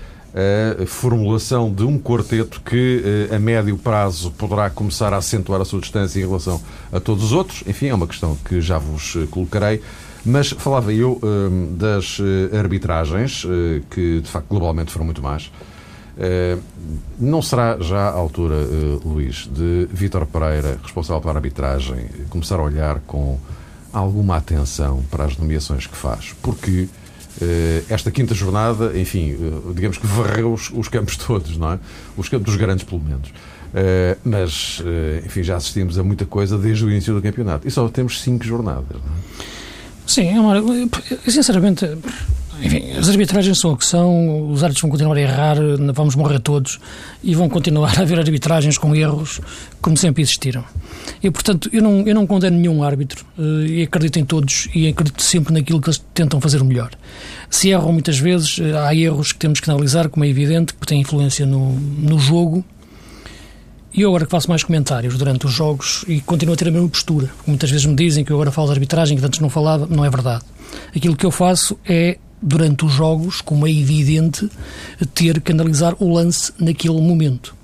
a 0.83 0.85
formulação 0.85 1.73
de 1.73 1.85
um 1.85 1.97
quarteto 1.97 2.61
que 2.61 3.29
uh, 3.31 3.35
a 3.37 3.39
médio 3.39 3.79
prazo 3.79 4.33
poderá 4.33 4.69
começar 4.69 5.13
a 5.15 5.19
acentuar 5.19 5.61
a 5.61 5.65
sua 5.65 5.81
distância 5.81 6.19
em 6.19 6.23
relação 6.23 6.61
a 6.93 6.99
todos 6.99 7.25
os 7.25 7.33
outros. 7.33 7.63
Enfim, 7.69 7.87
é 7.87 7.95
uma 7.95 8.07
questão 8.07 8.37
que 8.45 8.61
já 8.61 8.79
vos 8.79 9.17
colocarei. 9.31 9.81
Mas 10.27 10.51
falava 10.51 10.93
eu 10.93 11.21
das 11.77 12.17
arbitragens, 12.59 13.45
que 13.91 14.21
de 14.23 14.29
facto 14.29 14.49
globalmente 14.49 14.91
foram 14.91 15.05
muito 15.05 15.21
más. 15.21 15.51
Não 17.19 17.43
será 17.43 17.79
já 17.81 18.09
a 18.09 18.13
altura, 18.13 18.55
Luís, 19.05 19.49
de 19.53 19.89
Vítor 19.93 20.27
Pereira, 20.27 20.79
responsável 20.83 21.21
pela 21.21 21.35
arbitragem, 21.35 22.07
começar 22.31 22.57
a 22.57 22.63
olhar 22.63 23.01
com 23.01 23.39
alguma 23.93 24.37
atenção 24.37 25.03
para 25.11 25.25
as 25.25 25.37
nomeações 25.37 25.87
que 25.87 25.97
faz, 25.97 26.35
porque 26.43 26.89
uh, 27.41 27.85
esta 27.89 28.11
quinta 28.11 28.35
jornada, 28.35 28.99
enfim, 28.99 29.37
digamos 29.75 29.99
que 29.99 30.07
varreu 30.07 30.53
os, 30.53 30.71
os, 30.71 30.89
campos 30.89 31.17
todos, 31.19 31.57
não 31.57 31.73
é? 31.73 31.79
Os 32.17 32.29
campos 32.29 32.47
dos 32.47 32.57
grandes, 32.57 32.85
pelo 32.85 33.03
menos. 33.03 33.33
Mas, 34.25 34.81
enfim, 35.27 35.43
já 35.43 35.57
assistimos 35.57 35.99
a 35.99 36.05
muita 36.05 36.25
coisa 36.25 36.57
desde 36.57 36.85
o 36.85 36.91
início 36.91 37.13
do 37.13 37.21
campeonato. 37.21 37.67
E 37.67 37.71
só 37.73 37.89
temos 37.89 38.23
cinco 38.23 38.45
jornadas, 38.45 38.87
não 38.93 39.17
é? 39.17 39.65
Sim, 40.07 40.29
é 40.29 41.31
sinceramente, 41.31 41.87
enfim, 42.63 42.93
as 42.93 43.09
arbitragens 43.09 43.59
são 43.59 43.73
o 43.73 43.77
que 43.77 43.85
são, 43.85 44.51
os 44.51 44.63
árbitros 44.63 44.83
vão 44.83 44.91
continuar 44.91 45.17
a 45.17 45.21
errar, 45.21 45.57
vamos 45.93 46.15
morrer 46.15 46.39
todos 46.39 46.79
e 47.23 47.35
vão 47.35 47.49
continuar 47.49 47.99
a 47.99 48.03
haver 48.03 48.19
arbitragens 48.19 48.79
com 48.79 48.95
erros 48.95 49.41
como 49.81 49.97
sempre 49.97 50.23
existiram. 50.23 50.65
E, 51.23 51.31
portanto, 51.31 51.69
eu 51.73 51.83
não, 51.83 52.01
eu 52.07 52.15
não 52.15 52.27
condeno 52.27 52.57
nenhum 52.57 52.83
árbitro 52.83 53.25
uh, 53.39 53.67
e 53.67 53.83
acredito 53.83 54.19
em 54.19 54.25
todos 54.25 54.69
e 54.75 54.89
acredito 54.89 55.23
sempre 55.23 55.53
naquilo 55.53 55.81
que 55.81 55.89
eles 55.89 56.03
tentam 56.15 56.41
fazer 56.41 56.63
o 56.63 56.65
melhor. 56.65 56.91
Se 57.51 57.71
erram 57.71 57.93
muitas 57.93 58.19
vezes, 58.19 58.59
uh, 58.59 58.79
há 58.79 58.95
erros 58.95 59.33
que 59.33 59.39
temos 59.39 59.61
que 59.61 59.71
analisar, 59.71 60.09
como 60.09 60.25
é 60.25 60.29
evidente, 60.29 60.73
que 60.75 60.87
têm 60.87 61.01
influência 61.01 61.45
no, 61.45 61.73
no 61.73 62.19
jogo. 62.19 62.65
E 63.93 64.01
eu 64.01 64.09
agora 64.09 64.25
que 64.25 64.31
faço 64.31 64.49
mais 64.49 64.65
comentários 64.65 65.17
durante 65.17 65.47
os 65.47 65.53
jogos 65.53 66.05
e 66.09 66.21
continuo 66.21 66.55
a 66.55 66.57
ter 66.57 66.67
a 66.67 66.71
mesma 66.71 66.89
postura. 66.89 67.31
Muitas 67.47 67.71
vezes 67.71 67.87
me 67.87 67.95
dizem 67.95 68.25
que 68.25 68.33
eu 68.33 68.37
agora 68.37 68.51
falo 68.51 68.67
de 68.69 68.73
arbitragem, 68.73 69.17
que 69.17 69.25
antes 69.25 69.39
não 69.39 69.49
falava, 69.49 69.87
não 69.87 70.05
é 70.05 70.11
verdade. 70.11 70.45
Aquilo 70.97 71.15
que 71.15 71.25
eu 71.25 71.31
faço 71.31 71.79
é 71.87 72.19
durante 72.41 72.85
os 72.85 72.93
jogos, 72.93 73.41
como 73.41 73.67
é 73.67 73.71
evidente, 73.71 74.49
ter 75.15 75.41
que 75.41 75.53
analisar 75.53 75.95
o 75.99 76.13
lance 76.13 76.53
naquele 76.59 77.01
momento. 77.01 77.55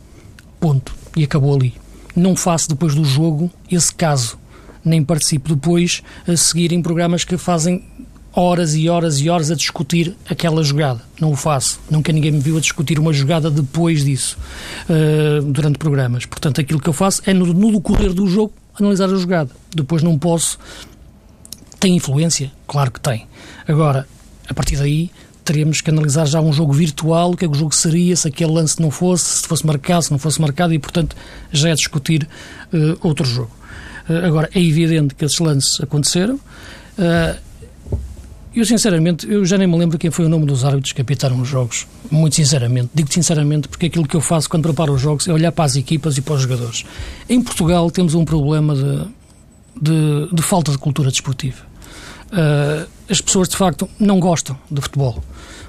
Ponto. 0.59 0.95
E 1.17 1.25
acabou 1.25 1.55
ali. 1.55 1.75
Não 2.15 2.37
faço 2.37 2.69
depois 2.69 2.95
do 2.95 3.05
jogo 3.05 3.51
esse 3.71 3.93
caso. 3.93 4.39
Nem 4.85 5.05
participo 5.05 5.55
depois 5.55 6.03
a 6.27 6.37
seguir 6.37 6.73
em 6.73 6.83
programas 6.83 7.25
que 7.25 7.37
fazem 7.37 7.85
horas 8.33 8.75
e 8.75 8.89
horas 8.89 9.19
e 9.21 9.29
horas 9.29 9.51
a 9.51 9.55
discutir 9.55 10.17
aquela 10.29 10.63
jogada. 10.63 11.01
Não 11.21 11.33
o 11.33 11.37
faço. 11.37 11.81
Nunca 11.91 12.13
ninguém 12.13 12.33
me 12.33 12.41
viu 12.41 12.57
a 12.57 12.61
discutir 12.61 12.99
uma 12.99 13.13
jogada 13.13 13.51
depois 13.51 14.05
disso, 14.05 14.39
uh, 14.89 15.43
durante 15.43 15.79
programas. 15.79 16.27
Portanto, 16.27 16.61
aquilo 16.61 16.81
que 16.81 16.89
eu 16.89 16.93
faço 16.93 17.23
é, 17.27 17.35
no, 17.35 17.47
no 17.47 17.73
decorrer 17.73 18.13
do 18.13 18.27
jogo, 18.27 18.53
analisar 18.79 19.07
a 19.07 19.17
jogada. 19.17 19.51
Depois 19.75 20.03
não 20.03 20.19
posso. 20.19 20.59
Tem 21.79 21.97
influência? 21.97 22.53
Claro 22.67 22.91
que 22.91 23.01
tem. 23.01 23.27
Agora, 23.67 24.07
a 24.51 24.55
partir 24.55 24.77
daí 24.77 25.11
teríamos 25.45 25.81
que 25.81 25.91
analisar 25.91 26.27
já 26.27 26.41
um 26.41 26.53
jogo 26.53 26.73
virtual, 26.73 27.33
o 27.33 27.37
que 27.37 27.45
é 27.45 27.49
que 27.49 27.55
o 27.55 27.59
jogo 27.59 27.75
seria, 27.75 28.15
se 28.15 28.29
aquele 28.29 28.53
lance 28.53 28.81
não 28.81 28.91
fosse, 28.91 29.41
se 29.43 29.49
fosse 29.49 29.67
marcado, 29.67 30.03
se 30.03 30.11
não 30.11 30.19
fosse 30.19 30.41
marcado, 30.41 30.75
e 30.75 30.79
portanto 30.79 31.17
já 31.51 31.71
é 31.71 31.75
discutir 31.75 32.29
uh, 32.73 32.99
outro 33.01 33.25
jogo. 33.25 33.51
Uh, 34.09 34.27
agora, 34.27 34.51
é 34.55 34.61
evidente 34.61 35.15
que 35.15 35.25
esses 35.25 35.39
lances 35.39 35.81
aconteceram. 35.81 36.35
Uh, 36.35 37.39
eu, 38.55 38.65
sinceramente, 38.65 39.31
eu 39.31 39.45
já 39.45 39.57
nem 39.57 39.69
me 39.69 39.79
lembro 39.79 39.97
quem 39.97 40.11
foi 40.11 40.27
o 40.27 40.29
nome 40.29 40.45
dos 40.45 40.65
árbitros 40.65 40.93
que 40.93 41.01
apitaram 41.01 41.41
os 41.41 41.49
jogos. 41.49 41.87
Muito 42.11 42.35
sinceramente. 42.35 42.91
Digo 42.93 43.13
sinceramente 43.13 43.69
porque 43.69 43.87
aquilo 43.87 44.07
que 44.07 44.17
eu 44.17 44.21
faço 44.21 44.51
quando 44.51 44.65
preparo 44.65 44.93
os 44.93 45.01
jogos 45.01 45.29
é 45.29 45.33
olhar 45.33 45.53
para 45.53 45.65
as 45.65 45.77
equipas 45.77 46.19
e 46.19 46.21
para 46.21 46.35
os 46.35 46.43
jogadores. 46.43 46.85
Em 47.29 47.41
Portugal 47.41 47.89
temos 47.93 48.15
um 48.15 48.25
problema 48.25 48.75
de, 48.75 49.05
de, 49.81 50.35
de 50.35 50.43
falta 50.43 50.73
de 50.73 50.79
cultura 50.79 51.11
desportiva. 51.11 51.70
Uh, 52.33 52.89
as 53.09 53.21
pessoas 53.21 53.49
de 53.49 53.57
facto 53.57 53.89
não 53.99 54.21
gostam 54.21 54.57
de 54.71 54.81
futebol, 54.81 55.23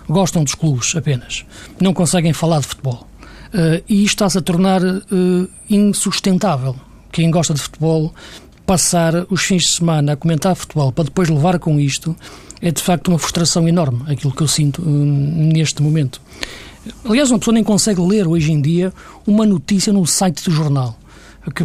gostam 0.08 0.44
dos 0.44 0.54
clubes 0.54 0.96
apenas, 0.96 1.44
não 1.80 1.94
conseguem 1.94 2.34
falar 2.34 2.60
de 2.60 2.68
futebol. 2.68 3.08
Uh, 3.54 3.84
e 3.90 4.04
isto 4.04 4.16
está-se 4.16 4.38
a 4.38 4.42
tornar 4.42 4.82
uh, 4.84 5.50
insustentável. 5.70 6.76
Quem 7.12 7.32
gosta 7.32 7.54
de 7.54 7.60
futebol, 7.60 8.14
passar 8.66 9.26
os 9.30 9.42
fins 9.42 9.64
de 9.64 9.70
semana 9.70 10.14
a 10.14 10.16
comentar 10.16 10.56
futebol 10.56 10.92
para 10.92 11.06
depois 11.06 11.28
levar 11.30 11.60
com 11.60 11.80
isto, 11.80 12.16
é 12.62 12.72
de 12.72 12.82
facto 12.82 13.08
uma 13.08 13.18
frustração 13.18 13.68
enorme, 13.68 14.04
aquilo 14.08 14.34
que 14.34 14.44
eu 14.44 14.48
sinto 14.48 14.82
neste 14.86 15.82
momento. 15.82 16.22
Aliás, 17.04 17.30
uma 17.32 17.40
pessoa 17.40 17.54
nem 17.54 17.64
consegue 17.64 18.02
ler 18.02 18.28
hoje 18.28 18.52
em 18.52 18.62
dia 18.62 18.94
uma 19.26 19.46
notícia 19.46 19.92
no 19.92 20.06
site 20.06 20.44
do 20.44 20.52
jornal 20.52 20.98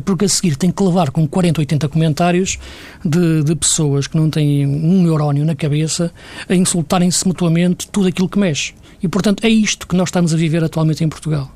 porque 0.04 0.24
a 0.24 0.28
seguir 0.28 0.56
tem 0.56 0.70
que 0.70 0.82
levar 0.82 1.10
com 1.10 1.26
40, 1.26 1.60
80 1.60 1.88
comentários 1.88 2.58
de, 3.04 3.42
de 3.42 3.54
pessoas 3.54 4.06
que 4.06 4.16
não 4.16 4.30
têm 4.30 4.66
um 4.66 5.02
neurónio 5.02 5.44
na 5.44 5.54
cabeça 5.54 6.12
a 6.48 6.54
insultarem-se 6.54 7.26
mutuamente 7.26 7.88
tudo 7.88 8.08
aquilo 8.08 8.28
que 8.28 8.38
mexe. 8.38 8.74
E, 9.02 9.08
portanto, 9.08 9.44
é 9.44 9.48
isto 9.48 9.86
que 9.86 9.94
nós 9.94 10.08
estamos 10.08 10.32
a 10.32 10.36
viver 10.36 10.64
atualmente 10.64 11.04
em 11.04 11.08
Portugal. 11.08 11.50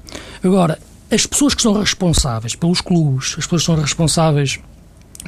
Agora, 0.45 0.79
as 1.11 1.27
pessoas 1.27 1.55
que 1.55 1.63
são 1.63 1.73
responsáveis 1.73 2.55
pelos 2.55 2.81
clubes, 2.81 3.35
as 3.39 3.47
pessoas 3.47 3.63
que 3.63 3.67
são 3.67 3.75
responsáveis 3.75 4.61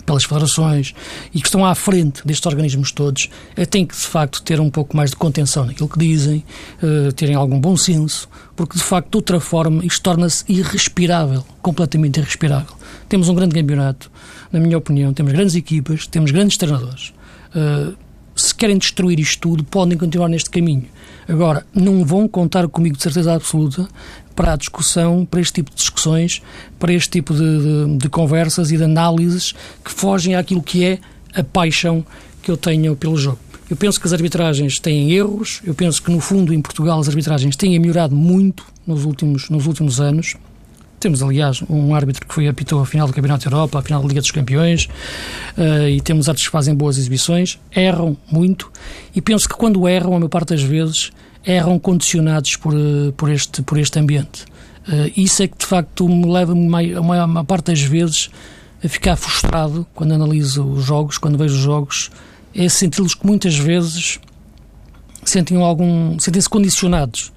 pelas 0.01 0.25
federações 0.25 0.95
e 1.35 1.41
que 1.41 1.47
estão 1.47 1.65
à 1.65 1.75
frente 1.75 2.27
destes 2.27 2.47
organismos 2.47 2.93
todos, 2.93 3.29
é, 3.57 3.65
têm 3.65 3.87
que, 3.87 3.95
de 3.95 4.03
facto, 4.03 4.43
ter 4.43 4.61
um 4.61 4.71
pouco 4.71 4.97
mais 4.97 5.11
de 5.11 5.17
contenção 5.17 5.67
naquilo 5.67 5.89
que 5.89 5.99
dizem, 5.99 6.45
uh, 6.83 7.13
terem 7.13 7.35
algum 7.35 7.61
bom 7.61 7.77
senso, 7.77 8.29
porque, 8.57 8.77
de 8.77 8.85
facto, 8.85 9.11
de 9.11 9.17
outra 9.17 9.41
forma, 9.41 9.85
isto 9.85 10.03
torna-se 10.03 10.45
irrespirável, 10.49 11.45
completamente 11.61 12.19
irrespirável. 12.19 12.75
Temos 13.09 13.29
um 13.29 13.35
grande 13.35 13.55
campeonato, 13.55 14.11
na 14.51 14.61
minha 14.61 14.79
opinião, 14.79 15.13
temos 15.13 15.33
grandes 15.33 15.55
equipas, 15.55 16.07
temos 16.07 16.31
grandes 16.31 16.57
treinadores. 16.57 17.13
Uh, 17.55 17.95
se 18.35 18.55
querem 18.55 18.79
destruir 18.79 19.19
isto 19.21 19.41
tudo, 19.41 19.65
podem 19.65 19.97
continuar 19.97 20.29
neste 20.29 20.51
caminho. 20.51 20.85
Agora, 21.29 21.65
não 21.75 22.05
vão 22.05 22.27
contar 22.27 22.67
comigo 22.69 22.97
de 22.97 23.03
certeza 23.03 23.35
absoluta 23.35 23.89
para 24.35 24.55
a 24.55 24.57
discussão, 24.57 25.25
para 25.25 25.41
este 25.41 25.55
tipo 25.55 25.71
de 25.71 25.77
discussões, 25.77 26.43
para 26.79 26.93
este 26.93 27.11
tipo 27.11 27.35
de, 27.35 27.41
de, 27.41 27.99
de 27.99 28.09
conversas 28.09 28.71
e 28.71 28.77
de 28.77 28.85
análises 28.85 29.55
que 29.85 29.91
fogem 29.91 30.35
àquilo 30.35 30.63
que 30.63 30.85
é 30.85 30.99
a 31.35 31.45
paixão 31.45 32.05
que 32.43 32.51
eu 32.51 32.57
tenho 32.57 32.97
pelo 32.97 33.17
jogo. 33.17 33.39
Eu 33.71 33.77
penso 33.77 34.01
que 34.01 34.07
as 34.07 34.13
arbitragens 34.13 34.79
têm 34.79 35.13
erros, 35.13 35.63
eu 35.65 35.75
penso 35.75 36.03
que, 36.03 36.11
no 36.11 36.21
fundo, 36.21 36.53
em 36.53 36.61
Portugal, 36.61 37.01
as 37.01 37.09
arbitragens 37.09 37.57
têm 37.57 37.79
melhorado 37.79 38.15
muito 38.15 38.67
nos 38.87 39.05
últimos, 39.05 39.49
nos 39.49 39.67
últimos 39.67 40.01
anos. 40.01 40.37
Temos, 41.03 41.21
aliás, 41.21 41.61
um 41.69 41.97
árbitro 41.97 42.25
que 42.25 42.33
foi 42.33 42.47
apitou 42.47 42.81
a 42.81 42.87
final 42.87 43.09
do 43.09 43.13
Campeonato 43.13 43.51
da 43.51 43.57
Europa, 43.57 43.77
a 43.77 43.83
final 43.83 44.01
da 44.01 44.07
Liga 44.07 44.21
dos 44.21 44.31
Campeões, 44.31 44.89
uh, 45.59 45.89
e 45.89 46.01
temos 46.01 46.29
árbitros 46.29 46.47
que 46.47 46.53
fazem 46.53 46.77
boas 46.77 46.97
exibições, 46.97 47.59
erram 47.75 48.17
muito, 48.31 48.71
e 49.13 49.21
penso 49.21 49.49
que 49.49 49.57
quando 49.57 49.89
erram, 49.89 50.15
a 50.15 50.19
maior 50.21 50.29
parte 50.29 50.51
das 50.51 50.63
vezes, 50.63 51.11
erram 51.45 51.77
condicionados 51.77 52.55
por, 52.55 52.73
eh, 52.73 53.11
por, 53.17 53.33
este, 53.33 53.63
por 53.63 53.79
este 53.79 53.99
ambiente. 53.99 54.45
Uh, 54.87 55.11
isso 55.17 55.43
é 55.43 55.49
que, 55.49 55.59
de 55.59 55.67
facto, 55.67 56.09
me 56.09 56.25
leva 56.25 56.53
a 56.53 57.03
maior, 57.03 57.45
parte 57.47 57.73
das 57.73 57.83
vezes 57.83 58.31
a 58.85 58.89
ficar 58.89 59.17
frustrado 59.17 59.85
quando 59.97 60.15
analiso 60.15 60.65
os 60.65 60.85
jogos, 60.85 61.19
quando 61.19 61.37
vejo 61.37 61.57
os 61.57 61.63
jogos, 61.63 62.13
é 62.55 62.69
senti-los 62.69 63.17
que 63.17 63.27
muitas 63.27 63.57
vezes 63.57 64.21
sentem 65.25 65.61
algum, 65.61 66.17
sentem-se 66.21 66.49
condicionados 66.49 67.33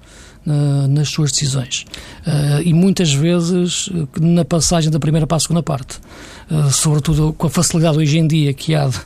uh, 0.46 0.88
nas 0.88 1.08
suas 1.08 1.32
decisões. 1.32 1.84
Uh, 2.26 2.62
e 2.64 2.72
muitas 2.72 3.12
vezes 3.12 3.90
na 4.20 4.44
passagem 4.44 4.90
da 4.90 4.98
primeira 4.98 5.26
para 5.26 5.36
a 5.36 5.40
segunda 5.40 5.62
parte. 5.62 5.98
Sobretudo 6.70 7.32
com 7.32 7.48
a 7.48 7.50
facilidade 7.50 7.98
hoje 7.98 8.18
em 8.18 8.26
dia 8.26 8.54
que 8.54 8.72
há 8.72 8.86
de, 8.86 9.00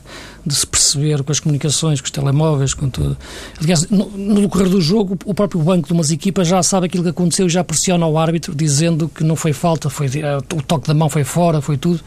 de, 0.45 0.53
se 0.53 0.67
perceber 0.67 1.23
com 1.23 1.31
as 1.31 1.39
comunicações, 1.39 1.99
com 1.99 2.05
os 2.05 2.11
telemóveis, 2.11 2.75
com 2.75 2.87
tudo. 2.87 3.17
Aliás, 3.59 3.89
no, 3.89 4.09
no 4.11 4.41
decorrer 4.41 4.69
do 4.69 4.79
jogo, 4.79 5.17
o 5.25 5.33
próprio 5.33 5.59
banco 5.59 5.87
de 5.87 5.93
umas 5.93 6.11
equipas 6.11 6.47
já 6.47 6.61
sabe 6.61 6.85
aquilo 6.85 7.03
que 7.03 7.09
aconteceu 7.09 7.47
e 7.47 7.49
já 7.49 7.63
pressiona 7.63 8.05
o 8.05 8.19
árbitro, 8.19 8.53
dizendo 8.53 9.09
que 9.09 9.23
não 9.23 9.35
foi 9.35 9.53
falta, 9.53 9.89
foi, 9.89 10.07
o 10.53 10.61
toque 10.61 10.87
da 10.87 10.93
mão 10.93 11.09
foi 11.09 11.23
fora, 11.23 11.61
foi 11.61 11.77
tudo. 11.77 11.99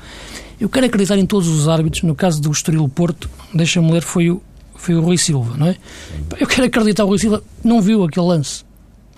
Eu 0.60 0.68
quero 0.68 0.86
acreditar 0.86 1.18
em 1.18 1.26
todos 1.26 1.48
os 1.48 1.66
árbitros. 1.66 2.04
No 2.04 2.14
caso 2.14 2.40
do 2.40 2.52
Estoril 2.52 2.88
Porto, 2.88 3.28
deixa-me 3.52 3.90
ler, 3.90 4.02
foi 4.02 4.30
o, 4.30 4.40
foi 4.76 4.94
o 4.94 5.00
Rui 5.00 5.18
Silva, 5.18 5.56
não 5.56 5.66
é? 5.66 5.76
Eu 6.38 6.46
quero 6.46 6.66
acreditar 6.66 7.04
o 7.04 7.08
Rui 7.08 7.18
Silva 7.18 7.42
não 7.64 7.82
viu 7.82 8.04
aquele 8.04 8.26
lance 8.26 8.62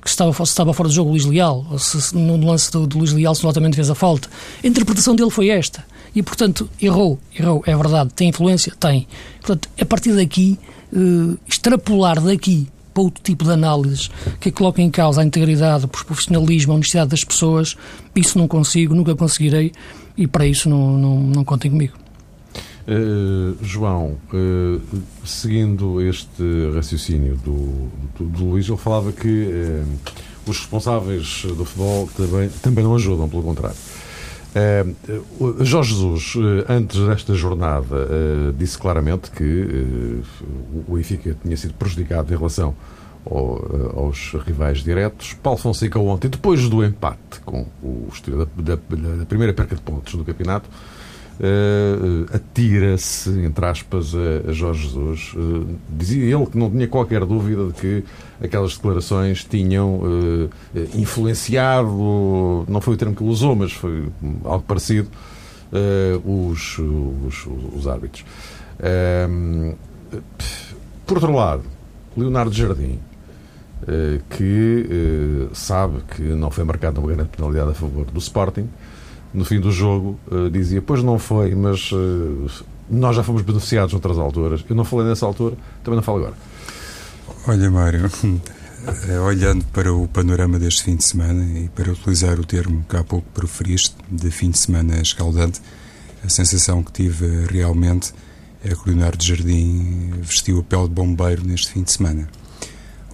que 0.06 0.10
estava, 0.10 0.32
se 0.32 0.42
estava 0.42 0.72
fora 0.72 0.88
do 0.88 0.94
jogo 0.94 1.10
o 1.10 1.12
Luís 1.12 1.24
Leal, 1.24 1.66
ou 1.70 1.78
se, 1.78 2.00
se 2.00 2.16
no 2.16 2.36
lance 2.36 2.70
do, 2.70 2.86
do 2.86 2.98
Luís 2.98 3.12
Leal 3.12 3.34
se 3.34 3.44
notamente 3.44 3.74
fez 3.74 3.90
a 3.90 3.94
falta. 3.94 4.28
A 4.62 4.66
interpretação 4.66 5.14
dele 5.14 5.30
foi 5.30 5.48
esta. 5.48 5.84
E, 6.14 6.22
portanto, 6.22 6.70
errou, 6.80 7.18
errou, 7.38 7.62
é 7.66 7.76
verdade. 7.76 8.10
Tem 8.14 8.28
influência? 8.28 8.72
Tem. 8.78 9.06
Portanto, 9.40 9.68
a 9.78 9.84
partir 9.84 10.14
daqui, 10.14 10.58
uh, 10.92 11.36
extrapolar 11.46 12.20
daqui 12.20 12.68
para 12.94 13.02
outro 13.02 13.22
tipo 13.22 13.44
de 13.44 13.50
análises 13.50 14.10
que 14.40 14.50
coloquem 14.50 14.86
em 14.86 14.90
causa 14.90 15.20
a 15.20 15.24
integridade, 15.24 15.84
o 15.84 15.88
profissionalismo, 15.88 16.72
a 16.72 16.76
honestidade 16.76 17.10
das 17.10 17.22
pessoas, 17.22 17.76
isso 18.14 18.38
não 18.38 18.48
consigo, 18.48 18.94
nunca 18.94 19.14
conseguirei 19.14 19.72
e 20.16 20.26
para 20.26 20.46
isso 20.46 20.70
não, 20.70 20.92
não, 20.96 21.20
não 21.20 21.44
contem 21.44 21.70
comigo. 21.70 22.05
Uh, 22.88 23.56
João, 23.60 24.16
uh, 24.32 24.80
seguindo 25.24 26.00
este 26.00 26.70
raciocínio 26.72 27.34
do, 27.36 27.88
do, 28.16 28.24
do, 28.26 28.44
Luís, 28.44 28.68
ele 28.68 28.78
falava 28.78 29.10
que 29.10 29.26
uh, 29.26 29.84
os 30.46 30.60
responsáveis 30.60 31.42
do 31.44 31.64
futebol 31.64 32.08
também, 32.16 32.48
também 32.62 32.84
não 32.84 32.94
ajudam, 32.94 33.28
pelo 33.28 33.42
contrário. 33.42 33.76
Jorge 35.60 35.92
Jesus, 35.92 36.32
antes 36.66 36.98
desta 37.06 37.34
jornada, 37.34 38.08
disse 38.56 38.78
claramente 38.78 39.30
que 39.30 40.22
o 40.88 40.94
Benfica 40.94 41.36
tinha 41.42 41.54
sido 41.58 41.74
prejudicado 41.74 42.32
em 42.32 42.36
relação 42.38 42.74
ao, 43.28 43.60
aos 43.94 44.32
rivais 44.46 44.78
diretos. 44.78 45.34
Paulo 45.34 45.58
Fonseca 45.58 45.98
ontem, 45.98 46.30
depois 46.30 46.70
do 46.70 46.82
empate 46.82 47.40
com 47.44 47.66
o 47.82 48.08
da, 48.28 48.76
da, 48.76 49.16
da 49.16 49.26
primeira 49.26 49.52
perca 49.52 49.74
de 49.74 49.82
pontos 49.82 50.14
do 50.14 50.24
campeonato, 50.24 50.70
Uh, 51.38 52.34
atira-se, 52.34 53.28
entre 53.44 53.66
aspas, 53.66 54.14
a, 54.14 54.50
a 54.50 54.52
Jorge 54.52 54.84
Jesus. 54.84 55.34
Uh, 55.34 55.66
dizia 55.90 56.34
ele 56.34 56.46
que 56.46 56.56
não 56.56 56.70
tinha 56.70 56.88
qualquer 56.88 57.26
dúvida 57.26 57.66
de 57.66 57.72
que 57.74 58.04
aquelas 58.42 58.74
declarações 58.76 59.44
tinham 59.44 59.96
uh, 59.96 60.50
influenciado, 60.94 62.64
não 62.66 62.80
foi 62.80 62.94
o 62.94 62.96
termo 62.96 63.14
que 63.14 63.22
ele 63.22 63.30
usou, 63.30 63.54
mas 63.54 63.72
foi 63.72 64.08
algo 64.44 64.64
parecido, 64.64 65.08
os, 66.24 66.78
os, 66.78 67.46
os, 67.74 67.86
árbitros. 67.86 68.24
por 71.04 71.16
outro 71.16 71.34
lado, 71.34 71.64
Leonardo 72.16 72.52
Jardim, 72.52 72.98
que 74.30 75.48
sabe 75.52 76.02
que 76.14 76.22
não 76.22 76.50
foi 76.50 76.64
marcado 76.64 77.00
uma 77.00 77.12
grande 77.12 77.28
penalidade 77.28 77.72
a 77.72 77.74
favor 77.74 78.06
do 78.06 78.18
Sporting, 78.18 78.68
no 79.36 79.44
fim 79.44 79.60
do 79.60 79.70
jogo, 79.70 80.18
uh, 80.32 80.50
dizia: 80.50 80.80
Pois 80.80 81.02
não 81.02 81.18
foi, 81.18 81.54
mas 81.54 81.92
uh, 81.92 82.48
nós 82.88 83.14
já 83.14 83.22
fomos 83.22 83.42
beneficiados 83.42 83.92
noutras 83.92 84.18
alturas. 84.18 84.64
Eu 84.68 84.74
não 84.74 84.84
falei 84.84 85.06
nessa 85.06 85.26
altura, 85.26 85.56
também 85.84 85.96
não 85.96 86.02
falo 86.02 86.18
agora. 86.18 86.34
Olha, 87.46 87.70
Mário, 87.70 88.10
eh, 89.08 89.18
olhando 89.20 89.64
para 89.66 89.92
o 89.92 90.08
panorama 90.08 90.58
deste 90.58 90.84
fim 90.84 90.96
de 90.96 91.04
semana 91.04 91.44
e 91.58 91.68
para 91.68 91.92
utilizar 91.92 92.40
o 92.40 92.44
termo 92.44 92.84
que 92.88 92.96
há 92.96 93.04
pouco 93.04 93.26
proferiste, 93.34 93.94
de 94.10 94.30
fim 94.30 94.50
de 94.50 94.58
semana 94.58 95.00
escaldante, 95.00 95.60
a 96.24 96.28
sensação 96.28 96.82
que 96.82 96.92
tive 96.92 97.46
realmente 97.50 98.12
é 98.64 98.70
que 98.70 98.80
o 98.80 98.86
Leonardo 98.86 99.22
Jardim 99.22 100.12
vestiu 100.22 100.60
a 100.60 100.62
pele 100.62 100.88
de 100.88 100.94
bombeiro 100.94 101.44
neste 101.44 101.68
fim 101.72 101.82
de 101.82 101.92
semana. 101.92 102.26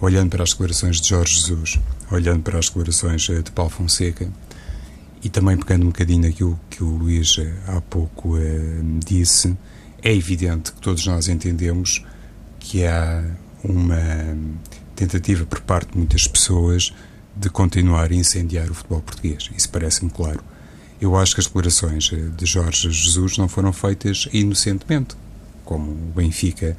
Olhando 0.01 0.29
para 0.29 0.43
as 0.43 0.51
declarações 0.51 1.01
de 1.01 1.09
Jorge 1.09 1.35
Jesus, 1.35 1.79
olhando 2.11 2.41
para 2.43 2.57
as 2.57 2.67
declarações 2.67 3.21
de 3.21 3.51
Paulo 3.51 3.71
Fonseca, 3.71 4.27
e 5.23 5.29
também 5.29 5.55
pegando 5.55 5.83
um 5.83 5.87
bocadinho 5.87 6.23
naquilo 6.23 6.59
que 6.69 6.83
o 6.83 6.89
Luís 6.89 7.37
eh, 7.39 7.53
há 7.67 7.79
pouco 7.79 8.37
eh, 8.37 8.81
disse, 9.05 9.55
é 10.01 10.13
evidente 10.13 10.73
que 10.73 10.81
todos 10.81 11.05
nós 11.07 11.29
entendemos 11.29 12.05
que 12.59 12.85
há 12.85 13.23
uma 13.63 13.97
tentativa 14.95 15.45
por 15.45 15.61
parte 15.61 15.91
de 15.93 15.97
muitas 15.97 16.27
pessoas 16.27 16.93
de 17.35 17.49
continuar 17.49 18.11
a 18.11 18.13
incendiar 18.13 18.69
o 18.69 18.73
futebol 18.73 19.01
português. 19.01 19.49
Isso 19.57 19.69
parece-me 19.69 20.11
claro. 20.11 20.43
Eu 20.99 21.15
acho 21.15 21.33
que 21.33 21.39
as 21.39 21.47
declarações 21.47 22.11
eh, 22.11 22.17
de 22.35 22.45
Jorge 22.45 22.91
Jesus 22.91 23.37
não 23.37 23.47
foram 23.47 23.71
feitas 23.71 24.27
inocentemente, 24.33 25.15
como 25.63 25.89
o 25.91 26.11
Benfica, 26.13 26.75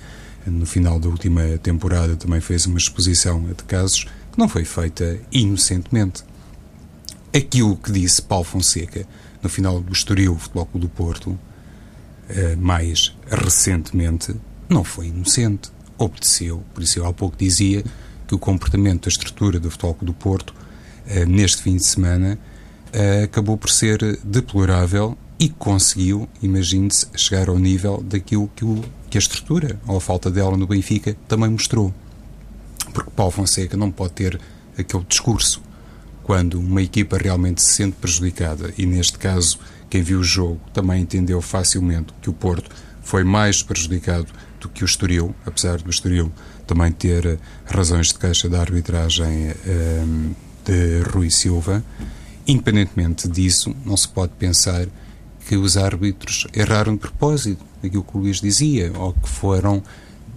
no 0.47 0.67
final 0.67 1.01
da 1.01 1.09
última 1.09 1.43
temporada, 1.63 2.15
também 2.17 2.43
fez 2.43 2.67
uma 2.67 2.77
exposição 2.77 3.43
de 3.43 3.65
casos 3.65 4.05
que 4.05 4.39
não 4.39 4.51
foi 4.51 4.67
feita 4.67 5.19
inocentemente 5.33 6.23
aquilo 7.35 7.77
que 7.77 7.91
disse 7.91 8.23
Paulo 8.23 8.45
Fonseca 8.45 9.07
no 9.43 9.49
final 9.49 9.81
do 9.81 9.93
Estoril 9.93 10.37
Futebol 10.39 10.67
Clube 10.67 10.87
do 10.87 10.89
Porto, 10.89 11.39
eh, 12.29 12.57
mais 12.57 13.15
recentemente, 13.29 14.35
não 14.69 14.85
foi 14.85 15.09
inocente. 15.09 15.71
Obedeceu. 15.99 16.63
Por 16.73 16.83
isso 16.83 16.99
eu 16.99 17.07
há 17.07 17.13
pouco 17.13 17.37
dizia 17.37 17.85
que 18.27 18.35
o 18.35 18.39
comportamento, 18.39 19.07
a 19.07 19.11
estrutura 19.11 19.61
do 19.61 19.71
Futebol 19.71 19.95
Clube 19.95 20.13
do 20.13 20.19
Porto, 20.19 20.55
eh, 21.07 21.27
neste 21.27 21.63
fim 21.63 21.77
de 21.77 21.85
semana, 21.85 22.39
eh, 22.93 23.25
acabou 23.25 23.57
por 23.57 23.71
ser 23.71 24.19
deplorável 24.25 25.19
e 25.39 25.49
conseguiu, 25.49 26.29
imagine-se, 26.41 27.07
chegar 27.17 27.49
ao 27.49 27.59
nível 27.59 28.03
daquilo 28.03 28.51
que, 28.57 28.65
o, 28.65 28.83
que 29.11 29.19
a 29.19 29.21
estrutura, 29.21 29.79
ou 29.87 29.97
a 29.97 30.01
falta 30.01 30.31
dela 30.31 30.57
no 30.57 30.67
Benfica, 30.67 31.17
também 31.29 31.51
mostrou. 31.51 31.93
Porque 32.93 33.11
Paulo 33.11 33.33
Fonseca 33.33 33.77
não 33.77 33.91
pode 33.91 34.13
ter 34.13 34.41
aquele 34.79 35.05
discurso 35.05 35.61
quando 36.25 36.59
uma 36.59 36.83
equipa 36.83 37.17
realmente 37.17 37.63
se 37.63 37.75
sente 37.75 37.97
prejudicada, 38.01 38.73
e 38.77 38.85
neste 38.87 39.19
caso 39.19 39.59
quem 39.89 40.03
viu 40.03 40.21
o 40.21 40.25
jogo 40.25 40.61
também 40.73 41.03
entendeu 41.03 41.41
facilmente 41.41 42.13
que 42.21 42.29
o 42.29 42.33
Porto 42.33 42.71
foi 43.03 43.23
mais 43.23 43.63
prejudicado 43.63 44.27
do 44.61 44.69
que 44.69 44.83
o 44.83 44.87
Estoril, 44.87 45.35
apesar 45.47 45.81
do 45.81 45.91
Estoril 45.91 46.33
também 46.67 46.91
ter 46.91 47.27
eh, 47.27 47.39
razões 47.67 48.09
de 48.09 48.19
queixa 48.19 48.49
da 48.49 48.61
arbitragem 48.61 49.27
um, 49.27 49.53
ehm, 49.67 50.33
de 50.65 51.03
Rui 51.11 51.31
Silva. 51.31 51.85
Independentemente 52.47 53.29
disso, 53.29 53.77
não 53.85 53.97
se 53.97 54.09
pode 54.09 54.33
pensar 54.39 54.87
que 55.47 55.57
os 55.57 55.77
árbitros 55.77 56.47
erraram 56.55 56.95
de 56.95 57.01
propósito, 57.01 57.63
aquilo 57.83 58.03
que 58.03 58.17
o 58.17 58.21
Luís 58.21 58.41
dizia, 58.41 58.91
ou 58.95 59.13
que 59.13 59.29
foram 59.29 59.83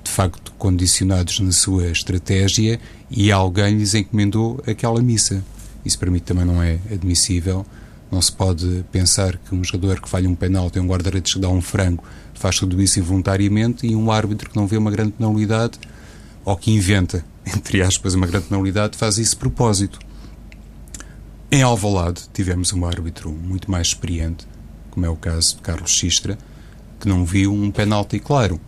de 0.03 0.11
facto 0.11 0.51
condicionados 0.57 1.39
na 1.39 1.51
sua 1.51 1.87
estratégia 1.87 2.79
e 3.09 3.31
alguém 3.31 3.77
lhes 3.77 3.93
encomendou 3.93 4.61
aquela 4.67 5.01
missa. 5.01 5.43
Isso 5.87 5.97
para 5.97 6.11
mim 6.11 6.19
também 6.19 6.43
não 6.43 6.61
é 6.61 6.79
admissível. 6.91 7.65
Não 8.11 8.21
se 8.21 8.31
pode 8.31 8.83
pensar 8.91 9.37
que 9.37 9.55
um 9.55 9.63
jogador 9.63 10.01
que 10.01 10.09
falha 10.09 10.29
um 10.29 10.35
penalti, 10.35 10.79
um 10.79 10.87
guarda-redes 10.87 11.33
que 11.33 11.39
dá 11.39 11.47
um 11.47 11.61
frango, 11.61 12.03
faz 12.33 12.57
tudo 12.57 12.81
isso 12.81 12.99
involuntariamente 12.99 13.87
e 13.87 13.95
um 13.95 14.11
árbitro 14.11 14.49
que 14.49 14.55
não 14.57 14.67
vê 14.67 14.75
uma 14.75 14.91
grande 14.91 15.13
penalidade 15.13 15.79
ou 16.43 16.57
que 16.57 16.71
inventa, 16.71 17.23
entre 17.47 17.81
aspas, 17.81 18.15
uma 18.15 18.27
grande 18.27 18.47
penalidade, 18.47 18.97
faz 18.97 19.17
isso 19.17 19.31
de 19.31 19.37
propósito. 19.37 19.97
Em 21.49 21.61
Alvalade 21.61 22.23
tivemos 22.33 22.73
um 22.73 22.85
árbitro 22.85 23.31
muito 23.31 23.71
mais 23.71 23.87
experiente, 23.87 24.45
como 24.91 25.05
é 25.05 25.09
o 25.09 25.15
caso 25.15 25.55
de 25.55 25.61
Carlos 25.61 25.91
Xistra, 25.91 26.37
que 26.99 27.07
não 27.07 27.23
viu 27.23 27.53
um 27.53 27.71
penalti 27.71 28.19
claro. 28.19 28.59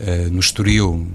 Uh, 0.00 0.28
no 0.30 0.40
Estoril 0.40 1.06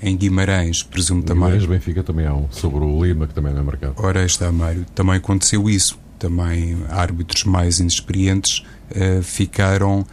em 0.00 0.16
Guimarães, 0.16 0.82
presumo 0.82 1.22
também. 1.22 1.44
Guimarães 1.44 1.66
Benfica 1.66 2.02
também 2.02 2.26
há 2.26 2.34
um, 2.34 2.46
sobre 2.50 2.84
o 2.84 3.04
Lima, 3.04 3.26
que 3.26 3.34
também 3.34 3.52
não 3.52 3.60
é 3.60 3.64
marcado. 3.64 3.94
Ora, 3.96 4.24
está, 4.24 4.50
Mário, 4.52 4.86
também 4.94 5.16
aconteceu 5.16 5.68
isso. 5.68 5.98
Também 6.18 6.76
árbitros 6.88 7.44
mais 7.44 7.78
inexperientes 7.78 8.64
uh, 8.90 9.22
ficaram 9.22 10.00
uh, 10.00 10.06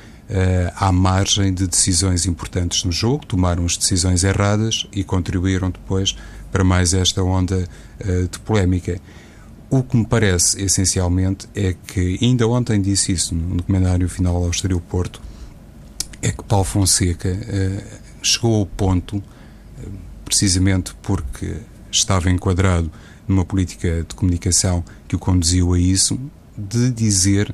à 0.76 0.92
margem 0.92 1.54
de 1.54 1.68
decisões 1.68 2.26
importantes 2.26 2.84
no 2.84 2.92
jogo, 2.92 3.26
tomaram 3.26 3.66
as 3.66 3.76
decisões 3.76 4.24
erradas 4.24 4.86
e 4.92 5.04
contribuíram 5.04 5.72
depois 5.72 6.16
para 6.52 6.64
mais 6.64 6.94
esta 6.94 7.24
onda 7.24 7.68
uh, 8.06 8.28
de 8.28 8.40
polémica. 8.40 9.00
O 9.68 9.82
que 9.82 9.98
me 9.98 10.06
parece, 10.06 10.62
essencialmente, 10.62 11.48
é 11.56 11.76
que, 11.88 12.20
ainda 12.22 12.48
ontem 12.48 12.80
disse 12.80 13.12
isso 13.12 13.34
no 13.34 13.56
documentário 13.58 14.08
final 14.08 14.36
ao 14.36 14.50
Estoril 14.52 14.80
Porto, 14.80 15.20
é 16.22 16.32
que 16.32 16.44
Paulo 16.44 16.66
Fonseca 16.66 17.38
chegou 18.22 18.60
ao 18.60 18.66
ponto 18.66 19.22
precisamente 20.24 20.94
porque 21.02 21.58
estava 21.92 22.30
enquadrado 22.30 22.92
numa 23.28 23.46
política 23.46 24.06
de 24.08 24.16
comunicação 24.16 24.84
que 25.08 25.16
o 25.16 25.20
conduziu 25.20 25.74
a 25.74 25.80
isso, 25.80 26.20
de 26.58 26.92
dizer 26.92 27.54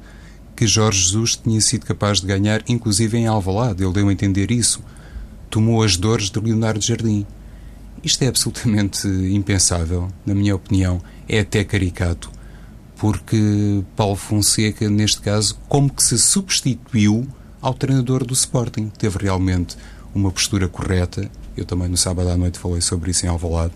que 0.55 0.67
Jorge 0.67 1.03
Jesus 1.03 1.35
tinha 1.35 1.59
sido 1.61 1.85
capaz 1.85 2.19
de 2.19 2.27
ganhar, 2.27 2.63
inclusive 2.67 3.17
em 3.17 3.27
Alvalade. 3.27 3.83
Ele 3.83 3.93
deu 3.93 4.07
a 4.07 4.13
entender 4.13 4.51
isso. 4.51 4.81
Tomou 5.49 5.83
as 5.83 5.97
dores 5.97 6.29
de 6.29 6.39
Leonardo 6.39 6.83
Jardim. 6.83 7.25
Isto 8.03 8.23
é 8.23 8.27
absolutamente 8.27 9.07
impensável, 9.33 10.09
na 10.25 10.35
minha 10.35 10.55
opinião. 10.55 11.01
É 11.27 11.39
até 11.39 11.63
caricato, 11.63 12.29
porque 12.97 13.83
Paulo 13.95 14.15
Fonseca, 14.15 14.89
neste 14.89 15.21
caso, 15.21 15.57
como 15.67 15.89
que 15.89 16.03
se 16.03 16.17
substituiu 16.19 17.27
ao 17.61 17.73
treinador 17.73 18.25
do 18.25 18.33
Sporting. 18.33 18.91
Teve 18.97 19.19
realmente 19.19 19.77
uma 20.13 20.31
postura 20.31 20.67
correta 20.67 21.29
eu 21.61 21.65
também 21.65 21.87
no 21.87 21.97
sábado 21.97 22.29
à 22.29 22.37
noite 22.37 22.59
falei 22.59 22.81
sobre 22.81 23.11
isso 23.11 23.25
em 23.25 23.29
Alvalade. 23.29 23.73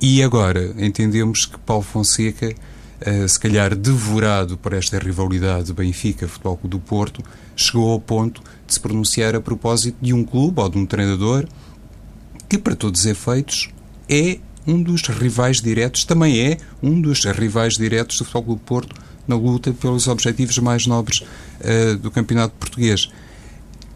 E 0.00 0.22
agora 0.22 0.74
entendemos 0.78 1.46
que 1.46 1.58
Paulo 1.58 1.82
Fonseca, 1.82 2.48
uh, 2.52 3.28
se 3.28 3.38
calhar 3.38 3.74
devorado 3.74 4.56
por 4.56 4.72
esta 4.72 4.98
rivalidade 4.98 5.72
Benfica-Futebol 5.72 6.56
Clube 6.56 6.76
do 6.76 6.80
Porto, 6.80 7.22
chegou 7.56 7.90
ao 7.90 8.00
ponto 8.00 8.42
de 8.66 8.74
se 8.74 8.80
pronunciar 8.80 9.34
a 9.34 9.40
propósito 9.40 9.96
de 10.00 10.14
um 10.14 10.24
clube 10.24 10.60
ou 10.60 10.68
de 10.68 10.78
um 10.78 10.86
treinador 10.86 11.46
que, 12.48 12.56
para 12.56 12.76
todos 12.76 13.00
os 13.00 13.06
efeitos, 13.06 13.70
é 14.08 14.38
um 14.66 14.82
dos 14.82 15.02
rivais 15.02 15.60
diretos, 15.60 16.04
também 16.04 16.40
é 16.40 16.58
um 16.82 17.00
dos 17.00 17.24
rivais 17.24 17.74
diretos 17.74 18.18
do 18.18 18.24
Futebol 18.24 18.44
Clube 18.44 18.60
do 18.60 18.64
Porto 18.64 18.94
na 19.26 19.36
luta 19.36 19.72
pelos 19.72 20.06
objetivos 20.06 20.58
mais 20.58 20.86
nobres 20.86 21.20
uh, 21.20 21.96
do 21.98 22.10
campeonato 22.10 22.54
português. 22.58 23.10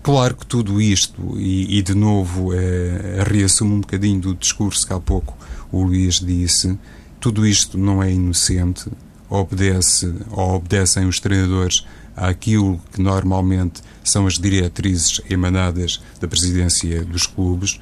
Claro 0.02 0.34
que 0.34 0.44
tudo 0.44 0.80
isto, 0.80 1.38
e, 1.38 1.78
e 1.78 1.82
de 1.82 1.94
novo 1.94 2.52
é, 2.52 3.22
reassumo 3.24 3.76
um 3.76 3.80
bocadinho 3.80 4.20
do 4.20 4.34
discurso 4.34 4.84
que 4.84 4.92
há 4.92 4.98
pouco 4.98 5.36
o 5.70 5.84
Luís 5.84 6.18
disse, 6.18 6.76
tudo 7.20 7.46
isto 7.46 7.78
não 7.78 8.02
é 8.02 8.10
inocente, 8.12 8.90
obedece 9.30 10.12
ou 10.32 10.56
obedecem 10.56 11.06
os 11.06 11.20
treinadores 11.20 11.86
àquilo 12.16 12.80
que 12.92 13.00
normalmente 13.00 13.80
são 14.02 14.26
as 14.26 14.34
diretrizes 14.34 15.20
emanadas 15.30 16.02
da 16.20 16.26
presidência 16.26 17.04
dos 17.04 17.26
clubes. 17.26 17.80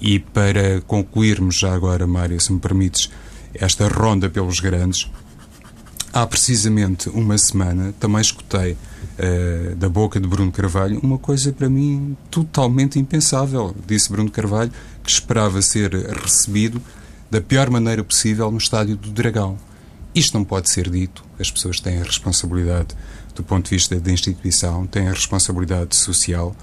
E 0.00 0.18
para 0.18 0.80
concluirmos 0.82 1.58
já 1.58 1.74
agora, 1.74 2.06
Mário, 2.06 2.40
se 2.40 2.52
me 2.52 2.60
permites, 2.60 3.10
esta 3.54 3.88
ronda 3.88 4.30
pelos 4.30 4.58
grandes, 4.58 5.10
há 6.12 6.26
precisamente 6.26 7.08
uma 7.08 7.36
semana 7.38 7.94
também 7.98 8.20
escutei 8.20 8.72
uh, 8.72 9.76
da 9.76 9.88
boca 9.88 10.20
de 10.20 10.26
Bruno 10.26 10.50
Carvalho 10.50 10.98
uma 11.02 11.18
coisa 11.18 11.52
para 11.52 11.68
mim 11.68 12.16
totalmente 12.30 12.98
impensável. 12.98 13.74
Disse 13.86 14.10
Bruno 14.10 14.30
Carvalho 14.30 14.72
que 15.02 15.10
esperava 15.10 15.60
ser 15.62 15.92
recebido 15.92 16.80
da 17.30 17.40
pior 17.40 17.70
maneira 17.70 18.02
possível 18.02 18.50
no 18.50 18.58
estádio 18.58 18.96
do 18.96 19.10
Dragão. 19.10 19.58
Isto 20.14 20.34
não 20.34 20.44
pode 20.44 20.70
ser 20.70 20.88
dito. 20.90 21.24
As 21.38 21.50
pessoas 21.50 21.80
têm 21.80 22.00
a 22.00 22.04
responsabilidade 22.04 22.96
do 23.34 23.42
ponto 23.44 23.66
de 23.66 23.70
vista 23.76 23.98
da 24.00 24.10
instituição, 24.10 24.86
têm 24.86 25.08
a 25.08 25.12
responsabilidade 25.12 25.94
social. 25.94 26.54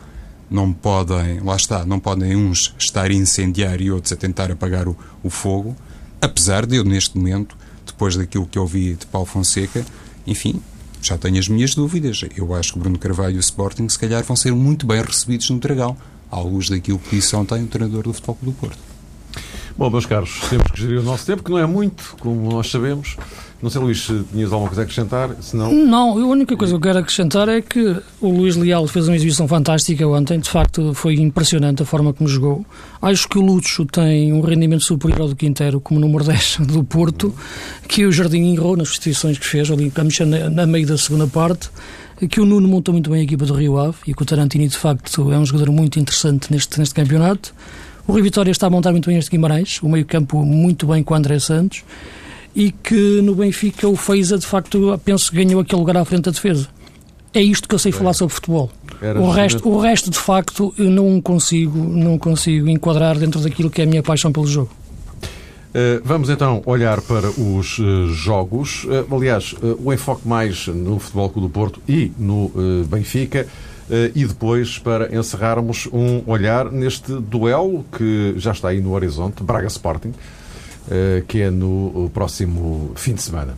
Não 0.50 0.74
podem, 0.74 1.40
lá 1.40 1.56
está, 1.56 1.86
não 1.86 2.00
podem 2.00 2.36
uns 2.36 2.76
estar 2.78 3.06
a 3.06 3.14
incendiar 3.14 3.82
e 3.82 3.90
outros 3.90 4.12
a 4.12 4.16
tentar 4.16 4.52
apagar 4.52 4.88
o, 4.88 4.98
o 5.24 5.30
fogo. 5.30 5.76
Apesar 6.22 6.66
de 6.66 6.76
eu, 6.76 6.84
neste 6.84 7.18
momento, 7.18 7.56
depois 7.96 8.18
daquilo 8.18 8.46
que 8.46 8.60
ouvi 8.60 8.94
de 8.94 9.06
Paulo 9.06 9.26
Fonseca, 9.26 9.86
enfim, 10.28 10.62
já 11.02 11.18
tenho 11.18 11.40
as 11.40 11.48
minhas 11.48 11.74
dúvidas. 11.74 12.22
Eu 12.36 12.54
acho 12.54 12.74
que 12.74 12.80
Bruno 12.80 13.00
Carvalho 13.00 13.36
e 13.36 13.38
o 13.38 13.40
Sporting, 13.40 13.88
se 13.88 13.98
calhar, 13.98 14.24
vão 14.24 14.36
ser 14.36 14.52
muito 14.52 14.86
bem 14.86 15.02
recebidos 15.02 15.50
no 15.50 15.60
Dragão, 15.60 15.96
à 16.30 16.40
luz 16.40 16.70
daquilo 16.70 17.00
que 17.00 17.16
disse 17.16 17.36
ontem 17.36 17.64
o 17.64 17.68
treinador 17.68 18.04
do 18.04 18.14
Futebol 18.14 18.38
do 18.42 18.52
Porto. 18.52 18.95
Bom, 19.78 19.90
meus 19.90 20.06
caros, 20.06 20.40
temos 20.50 20.72
que 20.72 20.80
gerir 20.80 21.00
o 21.00 21.04
nosso 21.04 21.26
tempo, 21.26 21.44
que 21.44 21.52
não 21.52 21.58
é 21.58 21.66
muito, 21.66 22.16
como 22.22 22.50
nós 22.50 22.72
sabemos. 22.72 23.18
Não 23.62 23.70
sei, 23.70 23.82
Luís, 23.82 24.06
se 24.06 24.24
tinhas 24.32 24.54
alguma 24.54 24.70
coisa 24.70 24.84
a 24.84 24.84
acrescentar, 24.84 25.36
senão... 25.42 25.74
Não, 25.74 26.12
a 26.12 26.28
única 26.28 26.56
coisa 26.56 26.72
que 26.72 26.78
eu 26.78 26.82
quero 26.82 27.00
acrescentar 27.00 27.50
é 27.50 27.62
que 27.62 27.98
o 28.22 28.30
Luís 28.30 28.56
Leal 28.56 28.88
fez 28.88 29.10
uma 29.10 29.16
exibição 29.16 29.50
fantástica 29.50 30.08
ontem, 30.08 30.40
de 30.40 30.50
facto 30.50 30.94
foi 30.94 31.16
impressionante 31.16 31.84
a 31.84 31.86
forma 31.86 32.14
como 32.14 32.30
jogou. 32.30 32.66
Acho 33.02 33.28
que 33.28 33.38
o 33.38 33.42
Lúcio 33.42 33.86
tem 33.86 34.32
um 34.32 34.40
rendimento 34.40 34.84
superior 34.84 35.22
ao 35.22 35.28
do 35.28 35.36
Quintero, 35.36 35.82
como 35.82 36.00
número 36.00 36.24
10 36.26 36.60
do 36.68 36.82
Porto, 36.84 37.36
que 37.88 38.06
o 38.06 38.12
Jardim 38.14 38.54
errou 38.54 38.78
nas 38.78 38.88
substituições 38.90 39.38
que 39.38 39.46
fez, 39.46 39.70
ali 39.70 39.92
a 39.94 40.04
mexer 40.06 40.26
na, 40.26 40.50
na 40.50 40.66
meio 40.66 40.88
da 40.88 40.98
segunda 40.98 41.28
parte, 41.28 41.70
que 42.30 42.40
o 42.40 42.46
Nuno 42.46 42.68
montou 42.68 42.94
muito 42.94 43.10
bem 43.10 43.20
a 43.20 43.24
equipa 43.24 43.46
do 43.46 43.54
Rio 43.54 43.78
Ave 43.78 43.98
e 44.08 44.14
que 44.14 44.22
o 44.22 44.26
Tarantini, 44.26 44.70
de 44.70 44.78
facto, 44.78 45.34
é 45.34 45.38
um 45.38 45.46
jogador 45.46 45.70
muito 45.72 46.00
interessante 46.00 46.50
neste, 46.50 46.80
neste 46.80 46.96
campeonato. 46.96 47.54
O 48.08 48.14
Rio 48.14 48.24
Vitória 48.24 48.52
está 48.52 48.68
a 48.68 48.70
montar 48.70 48.92
muito 48.92 49.10
bem 49.10 49.18
este 49.18 49.32
Guimarães, 49.32 49.82
o 49.82 49.90
meio-campo 49.90 50.44
muito 50.46 50.86
bem 50.86 51.02
com 51.02 51.16
o 51.16 51.18
André 51.18 51.40
Santos, 51.40 51.84
e 52.56 52.72
que 52.72 53.22
no 53.22 53.34
Benfica 53.34 53.88
o 53.88 53.96
Feiza, 53.96 54.38
de 54.38 54.46
facto, 54.46 55.00
penso 55.04 55.32
que 55.32 55.44
ganhou 55.44 55.60
aquele 55.60 55.80
lugar 55.80 55.98
à 55.98 56.06
frente 56.06 56.26
da 56.26 56.32
defesa. 56.32 56.68
É 57.34 57.42
isto 57.42 57.68
que 57.68 57.76
eu 57.76 57.80
sei 57.80 57.92
falar 57.92 58.14
sobre 58.14 58.34
futebol. 58.34 58.72
o 59.20 59.30
resto, 59.30 59.68
o 59.68 59.80
resto, 59.80 60.10
de 60.10 60.18
facto, 60.20 60.74
eu 60.78 60.90
não 60.90 61.20
consigo, 61.20 61.78
não 61.78 62.18
consigo 62.18 62.70
enquadrar 62.70 63.18
dentro 63.18 63.42
daquilo 63.42 63.70
que 63.70 63.82
é 63.82 63.84
a 63.84 63.88
minha 63.88 64.04
paixão 64.04 64.32
pelo 64.32 64.48
jogo. 64.48 64.70
Uh, 65.76 66.00
vamos 66.06 66.30
então 66.30 66.62
olhar 66.66 67.02
para 67.02 67.30
os 67.30 67.78
uh, 67.80 68.08
jogos. 68.08 68.86
Uh, 68.86 69.14
aliás, 69.14 69.54
o 69.84 69.92
enfoque 69.92 70.26
mais 70.26 70.68
no 70.68 70.98
Futebol 71.00 71.30
Clube 71.30 71.48
do 71.50 71.52
Porto 71.52 71.82
e 71.90 72.14
no 72.18 72.50
Benfica. 72.88 73.46
E 74.16 74.26
depois, 74.26 74.80
para 74.80 75.16
encerrarmos, 75.16 75.88
um 75.94 76.24
olhar 76.26 76.72
neste 76.72 77.12
duelo 77.14 77.86
que 77.96 78.34
já 78.38 78.52
está 78.52 78.70
aí 78.70 78.82
no 78.82 78.94
horizonte, 78.94 79.44
Braga 79.44 79.68
Sporting, 79.68 80.14
que 81.28 81.42
é 81.42 81.52
no 81.52 82.10
próximo 82.14 82.92
fim 82.96 83.14
de 83.14 83.22
semana. 83.22 83.56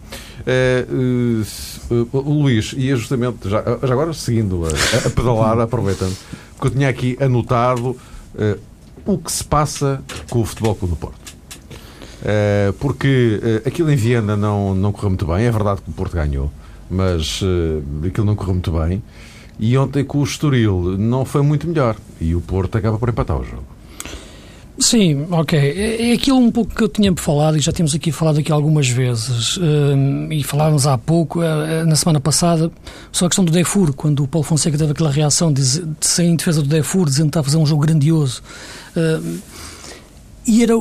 o 2.11 2.19
Luís, 2.19 2.73
e 2.77 2.91
é 2.91 2.95
justamente, 2.95 3.49
já, 3.49 3.59
agora 3.59 4.13
seguindo 4.13 4.65
a, 4.65 5.07
a 5.07 5.09
pedalada, 5.09 5.63
aproveitando, 5.63 6.15
porque 6.55 6.67
eu 6.67 6.71
tinha 6.71 6.89
aqui 6.89 7.17
anotado 7.21 7.95
o 9.05 9.17
que 9.17 9.31
se 9.31 9.43
passa 9.43 10.01
com 10.29 10.41
o 10.41 10.45
Futebol 10.45 10.75
Clube 10.75 10.93
do 10.93 10.97
Porto. 10.97 11.37
Porque 12.79 13.39
aquilo 13.65 13.89
em 13.89 13.95
Viena 13.95 14.35
não, 14.35 14.75
não 14.75 14.91
correu 14.91 15.11
muito 15.11 15.25
bem. 15.25 15.45
É 15.45 15.51
verdade 15.51 15.81
que 15.81 15.89
o 15.89 15.93
Porto 15.93 16.13
ganhou, 16.13 16.51
mas 16.89 17.41
aquilo 18.05 18.25
não 18.25 18.35
correu 18.35 18.55
muito 18.55 18.71
bem. 18.71 19.01
E 19.59 19.77
ontem 19.77 20.03
com 20.03 20.19
o 20.19 20.23
Estoril 20.23 20.97
não 20.97 21.25
foi 21.25 21.41
muito 21.41 21.67
melhor. 21.67 21.95
E 22.21 22.35
o 22.35 22.41
Porto 22.41 22.77
acaba 22.77 22.97
por 22.97 23.09
empatar 23.09 23.39
o 23.39 23.43
jogo. 23.43 23.63
Sim, 24.79 25.25
ok. 25.31 25.57
É, 25.57 26.11
é 26.11 26.13
aquilo 26.13 26.37
um 26.37 26.51
pouco 26.51 26.75
que 26.75 26.83
eu 26.83 26.87
tinha 26.87 27.11
falado 27.15 27.57
e 27.57 27.59
já 27.59 27.71
temos 27.71 27.95
aqui 27.95 28.11
falado 28.11 28.39
aqui 28.39 28.51
algumas 28.51 28.87
vezes 28.87 29.59
e 30.29 30.43
falávamos 30.43 30.85
há 30.85 30.97
pouco, 30.97 31.41
na 31.41 31.95
semana 31.95 32.19
passada, 32.19 32.71
só 33.11 33.25
a 33.25 33.29
questão 33.29 33.43
do 33.43 33.51
Defur, 33.51 33.93
quando 33.93 34.23
o 34.23 34.27
Paulo 34.27 34.45
Fonseca 34.45 34.77
teve 34.77 34.91
aquela 34.91 35.09
reação 35.09 35.51
de, 35.51 35.63
de 35.63 35.95
sem 36.01 36.35
defesa 36.35 36.61
do 36.61 36.69
Defur, 36.69 37.05
dizendo 37.05 37.25
que 37.25 37.29
está 37.29 37.39
a 37.39 37.43
fazer 37.43 37.57
um 37.57 37.65
jogo 37.65 37.81
grandioso. 37.81 38.43
e 40.45 40.61
era 40.61 40.79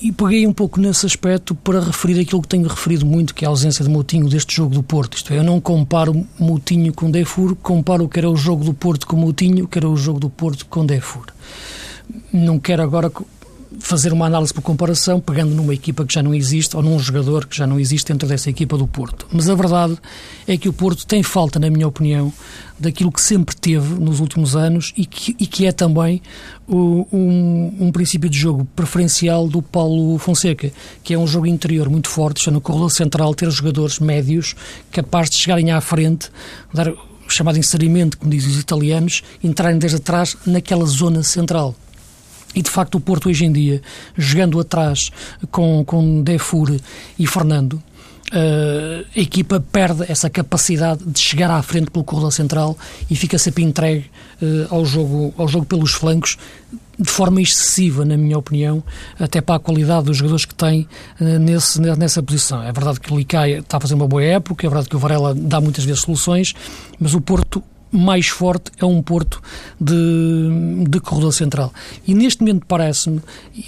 e 0.00 0.12
peguei 0.12 0.46
um 0.46 0.52
pouco 0.52 0.80
nesse 0.80 1.06
aspecto 1.06 1.54
para 1.54 1.80
referir 1.80 2.20
aquilo 2.20 2.42
que 2.42 2.48
tenho 2.48 2.68
referido 2.68 3.06
muito, 3.06 3.34
que 3.34 3.44
é 3.44 3.46
a 3.46 3.50
ausência 3.50 3.84
de 3.84 3.90
Moutinho 3.90 4.28
deste 4.28 4.54
jogo 4.54 4.74
do 4.74 4.82
Porto. 4.82 5.16
Isto 5.16 5.32
é, 5.32 5.38
eu 5.38 5.44
não 5.44 5.60
comparo 5.60 6.26
Moutinho 6.38 6.92
com 6.92 7.10
Defur, 7.10 7.56
comparo 7.56 8.04
o 8.04 8.08
que 8.08 8.18
era 8.18 8.28
o 8.28 8.36
jogo 8.36 8.64
do 8.64 8.74
Porto 8.74 9.06
com 9.06 9.16
Moutinho, 9.16 9.66
que 9.66 9.78
era 9.78 9.88
o 9.88 9.96
jogo 9.96 10.20
do 10.20 10.28
Porto 10.28 10.66
com 10.66 10.84
Defur. 10.84 11.26
Não 12.32 12.58
quero 12.58 12.82
agora 12.82 13.10
fazer 13.78 14.12
uma 14.12 14.26
análise 14.26 14.52
por 14.52 14.62
comparação, 14.62 15.20
pegando 15.20 15.54
numa 15.54 15.74
equipa 15.74 16.04
que 16.04 16.14
já 16.14 16.22
não 16.22 16.34
existe 16.34 16.76
ou 16.76 16.82
num 16.82 16.98
jogador 16.98 17.46
que 17.46 17.56
já 17.56 17.66
não 17.66 17.78
existe 17.78 18.12
dentro 18.12 18.28
dessa 18.28 18.50
equipa 18.50 18.76
do 18.76 18.86
Porto. 18.86 19.26
Mas 19.32 19.48
a 19.48 19.54
verdade 19.54 19.96
é 20.46 20.56
que 20.56 20.68
o 20.68 20.72
Porto 20.72 21.06
tem 21.06 21.22
falta, 21.22 21.58
na 21.58 21.70
minha 21.70 21.86
opinião, 21.86 22.32
daquilo 22.78 23.12
que 23.12 23.20
sempre 23.20 23.54
teve 23.54 23.94
nos 23.94 24.20
últimos 24.20 24.56
anos 24.56 24.92
e 24.96 25.06
que, 25.06 25.36
e 25.38 25.46
que 25.46 25.66
é 25.66 25.72
também 25.72 26.20
o, 26.66 27.06
um, 27.12 27.76
um, 27.80 27.92
princípio 27.92 28.28
de 28.28 28.38
jogo 28.38 28.66
preferencial 28.76 29.46
do 29.48 29.62
Paulo 29.62 30.18
Fonseca, 30.18 30.72
que 31.02 31.14
é 31.14 31.18
um 31.18 31.26
jogo 31.26 31.46
interior 31.46 31.88
muito 31.88 32.08
forte, 32.08 32.38
está 32.38 32.50
no 32.50 32.60
corredor 32.60 32.90
central, 32.90 33.34
ter 33.34 33.50
jogadores 33.50 33.98
médios 33.98 34.54
capazes 34.90 35.30
de 35.30 35.36
chegarem 35.36 35.70
à 35.70 35.80
frente, 35.80 36.30
dar 36.72 36.92
chamado 37.28 37.58
inserimento, 37.58 38.18
como 38.18 38.30
dizem 38.30 38.50
os 38.50 38.58
italianos, 38.58 39.22
entrarem 39.42 39.78
desde 39.78 39.96
atrás 39.98 40.36
naquela 40.46 40.84
zona 40.84 41.22
central. 41.22 41.74
E 42.54 42.62
de 42.62 42.70
facto 42.70 42.96
o 42.96 43.00
Porto 43.00 43.28
hoje 43.28 43.44
em 43.44 43.52
dia, 43.52 43.82
jogando 44.16 44.60
atrás 44.60 45.10
com, 45.50 45.84
com 45.84 46.22
Defur 46.22 46.76
e 47.18 47.26
Fernando, 47.26 47.82
Uh, 48.32 49.04
a 49.14 49.20
equipa 49.20 49.60
perde 49.60 50.10
essa 50.10 50.30
capacidade 50.30 51.04
de 51.04 51.20
chegar 51.20 51.50
à 51.50 51.62
frente 51.62 51.90
pelo 51.90 52.04
corredor 52.04 52.32
central 52.32 52.76
e 53.08 53.14
fica 53.14 53.38
sempre 53.38 53.62
entregue 53.62 54.06
uh, 54.42 54.74
ao, 54.74 54.84
jogo, 54.84 55.32
ao 55.36 55.46
jogo 55.46 55.66
pelos 55.66 55.92
flancos 55.92 56.38
de 56.98 57.10
forma 57.10 57.42
excessiva, 57.42 58.04
na 58.04 58.16
minha 58.16 58.38
opinião, 58.38 58.82
até 59.20 59.40
para 59.40 59.56
a 59.56 59.58
qualidade 59.58 60.06
dos 60.06 60.16
jogadores 60.16 60.46
que 60.46 60.54
tem 60.54 60.88
uh, 61.20 61.38
nesse, 61.38 61.80
nessa 61.80 62.22
posição. 62.22 62.62
É 62.62 62.72
verdade 62.72 62.98
que 62.98 63.12
o 63.12 63.18
Licai 63.18 63.58
está 63.58 63.76
a 63.76 63.80
fazer 63.80 63.94
uma 63.94 64.08
boa 64.08 64.24
época, 64.24 64.66
é 64.66 64.70
verdade 64.70 64.88
que 64.88 64.96
o 64.96 64.98
Varela 64.98 65.34
dá 65.34 65.60
muitas 65.60 65.84
vezes 65.84 66.00
soluções, 66.00 66.54
mas 66.98 67.14
o 67.14 67.20
Porto 67.20 67.62
mais 67.90 68.28
forte 68.28 68.70
é 68.78 68.84
um 68.84 69.02
Porto 69.02 69.42
de, 69.80 70.84
de 70.88 71.00
corredor 71.00 71.32
central. 71.32 71.72
E 72.06 72.14
neste 72.14 72.40
momento 72.40 72.64
parece-me, 72.66 73.20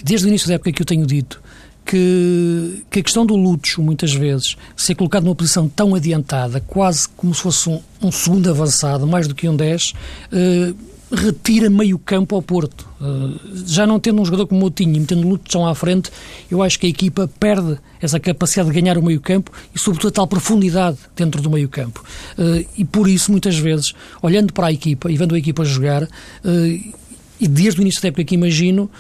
desde 0.03 0.27
o 0.27 0.29
início 0.29 0.49
da 0.49 0.55
época 0.55 0.73
que 0.73 0.83
eu 0.83 0.87
tenho 0.87 1.07
dito, 1.07 1.43
que, 1.85 2.85
que, 2.91 2.99
a 2.99 3.03
questão 3.03 3.25
do 3.25 3.37
Lúcio, 3.37 3.81
muitas 3.81 4.13
vezes, 4.13 4.57
ser 4.77 4.97
colocado 4.97 5.23
numa 5.23 5.37
posição 5.37 5.69
tão 5.69 5.95
adiantada, 5.95 6.61
quase 6.61 7.09
como 7.11 7.33
se 7.33 7.43
fosse 7.43 7.69
um, 7.69 7.81
um 8.03 8.11
segundo 8.11 8.51
avançado, 8.51 9.07
mais 9.07 9.29
do 9.29 9.35
que 9.35 9.49
um 9.49 9.55
10, 9.55 9.93
eh, 10.33 10.75
retira 11.13 11.71
meio 11.71 11.99
campo 11.99 12.35
ao 12.35 12.43
Porto. 12.43 12.89
Uh, 13.01 13.39
já 13.67 13.87
não 13.87 14.01
tendo 14.01 14.21
um 14.21 14.25
jogador 14.25 14.47
como 14.47 14.61
Moutinho 14.61 14.97
e 14.97 15.01
metendo 15.01 15.29
Lúcio 15.29 15.65
à 15.65 15.75
frente, 15.75 16.11
eu 16.51 16.63
acho 16.63 16.79
que 16.79 16.87
a 16.87 16.91
equipa 16.91 17.31
perde 17.39 17.79
essa 18.01 18.19
capacidade 18.19 18.71
de 18.71 18.81
ganhar 18.81 18.99
o 18.99 19.03
meio 19.03 19.21
campo 19.21 19.53
e, 19.75 19.79
sobretudo, 19.79 20.11
a 20.11 20.13
tal 20.13 20.27
profundidade 20.27 20.99
dentro 21.15 21.41
do 21.41 21.51
meio 21.51 21.69
campo. 21.69 22.05
Uh, 22.37 22.67
e 22.77 22.85
por 22.85 23.09
isso, 23.09 23.31
muitas 23.31 23.57
vezes, 23.57 23.95
olhando 24.21 24.53
para 24.53 24.67
a 24.67 24.73
equipa 24.73 25.11
e 25.11 25.17
vendo 25.17 25.35
a 25.35 25.39
equipa 25.39 25.65
jogar, 25.65 26.03
uh, 26.03 26.95
e 27.39 27.47
desde 27.47 27.81
o 27.81 27.83
início 27.83 28.03
da 28.03 28.09
época 28.09 28.25
que 28.25 28.35
imagino, 28.35 28.91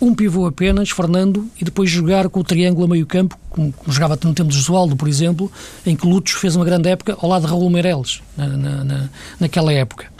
um 0.00 0.14
pivô 0.14 0.46
apenas, 0.46 0.90
Fernando, 0.90 1.48
e 1.60 1.64
depois 1.64 1.88
jogar 1.88 2.28
com 2.28 2.40
o 2.40 2.44
triângulo 2.44 2.86
a 2.86 2.88
meio 2.88 3.06
campo, 3.06 3.38
como, 3.48 3.72
como 3.72 3.92
jogava 3.92 4.18
no 4.24 4.34
tempo 4.34 4.50
de 4.50 4.56
Josualdo, 4.56 4.96
por 4.96 5.08
exemplo, 5.08 5.50
em 5.86 5.94
que 5.94 6.06
Lúcio 6.06 6.36
fez 6.38 6.56
uma 6.56 6.64
grande 6.64 6.88
época 6.88 7.16
ao 7.20 7.28
lado 7.28 7.42
de 7.42 7.48
Raul 7.48 7.70
Meireles, 7.70 8.20
na, 8.36 8.48
na, 8.48 8.84
na, 8.84 9.08
naquela 9.38 9.72
época. 9.72 10.13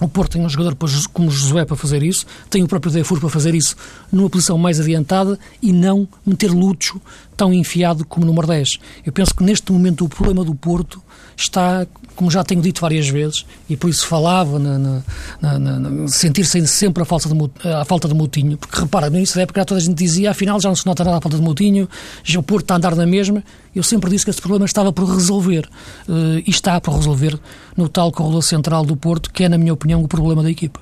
O 0.00 0.08
Porto 0.08 0.32
tem 0.32 0.42
um 0.44 0.48
jogador 0.48 0.76
como 1.12 1.30
Josué 1.30 1.64
para 1.64 1.76
fazer 1.76 2.02
isso, 2.02 2.24
tem 2.48 2.62
o 2.62 2.66
próprio 2.66 2.90
Defur 2.90 3.20
para 3.20 3.28
fazer 3.28 3.54
isso 3.54 3.76
numa 4.10 4.30
posição 4.30 4.56
mais 4.56 4.80
adiantada 4.80 5.38
e 5.62 5.72
não 5.72 6.08
meter 6.24 6.50
Lúcio 6.50 7.00
tão 7.36 7.52
enfiado 7.52 8.04
como 8.04 8.24
número 8.24 8.46
10. 8.46 8.78
Eu 9.04 9.12
penso 9.12 9.34
que 9.34 9.42
neste 9.42 9.70
momento 9.70 10.04
o 10.04 10.08
problema 10.08 10.44
do 10.44 10.54
Porto 10.54 11.02
está, 11.36 11.86
como 12.20 12.30
já 12.30 12.44
tenho 12.44 12.60
dito 12.60 12.82
várias 12.82 13.08
vezes, 13.08 13.46
e 13.66 13.78
por 13.78 13.88
isso 13.88 14.06
falava 14.06 14.58
na, 14.58 14.78
na, 14.78 15.58
na, 15.58 15.58
na 15.58 16.06
sentir-se 16.08 16.66
sempre 16.66 17.02
a 17.02 17.06
falta, 17.06 17.30
de, 17.30 17.50
a 17.66 17.82
falta 17.86 18.06
de 18.06 18.12
Moutinho, 18.12 18.58
porque 18.58 18.78
repara, 18.78 19.08
no 19.08 19.16
início 19.16 19.36
da 19.36 19.40
época 19.40 19.64
toda 19.64 19.80
a 19.80 19.82
gente 19.82 19.96
dizia, 19.96 20.30
afinal 20.30 20.60
já 20.60 20.68
não 20.68 20.76
se 20.76 20.84
nota 20.84 21.02
nada 21.02 21.16
a 21.16 21.20
falta 21.22 21.38
de 21.38 21.42
Moutinho, 21.42 21.88
já 22.22 22.38
o 22.38 22.42
Porto 22.42 22.64
está 22.64 22.74
a 22.74 22.76
andar 22.76 22.94
na 22.94 23.06
mesma, 23.06 23.42
eu 23.74 23.82
sempre 23.82 24.10
disse 24.10 24.26
que 24.26 24.30
esse 24.30 24.40
problema 24.40 24.66
estava 24.66 24.92
por 24.92 25.06
resolver, 25.06 25.66
uh, 26.10 26.42
e 26.46 26.50
está 26.50 26.78
por 26.78 26.94
resolver 26.94 27.40
no 27.74 27.88
tal 27.88 28.12
corredor 28.12 28.42
central 28.42 28.84
do 28.84 28.98
Porto, 28.98 29.32
que 29.32 29.44
é, 29.44 29.48
na 29.48 29.56
minha 29.56 29.72
opinião, 29.72 30.02
o 30.04 30.06
problema 30.06 30.42
da 30.42 30.50
equipa. 30.50 30.78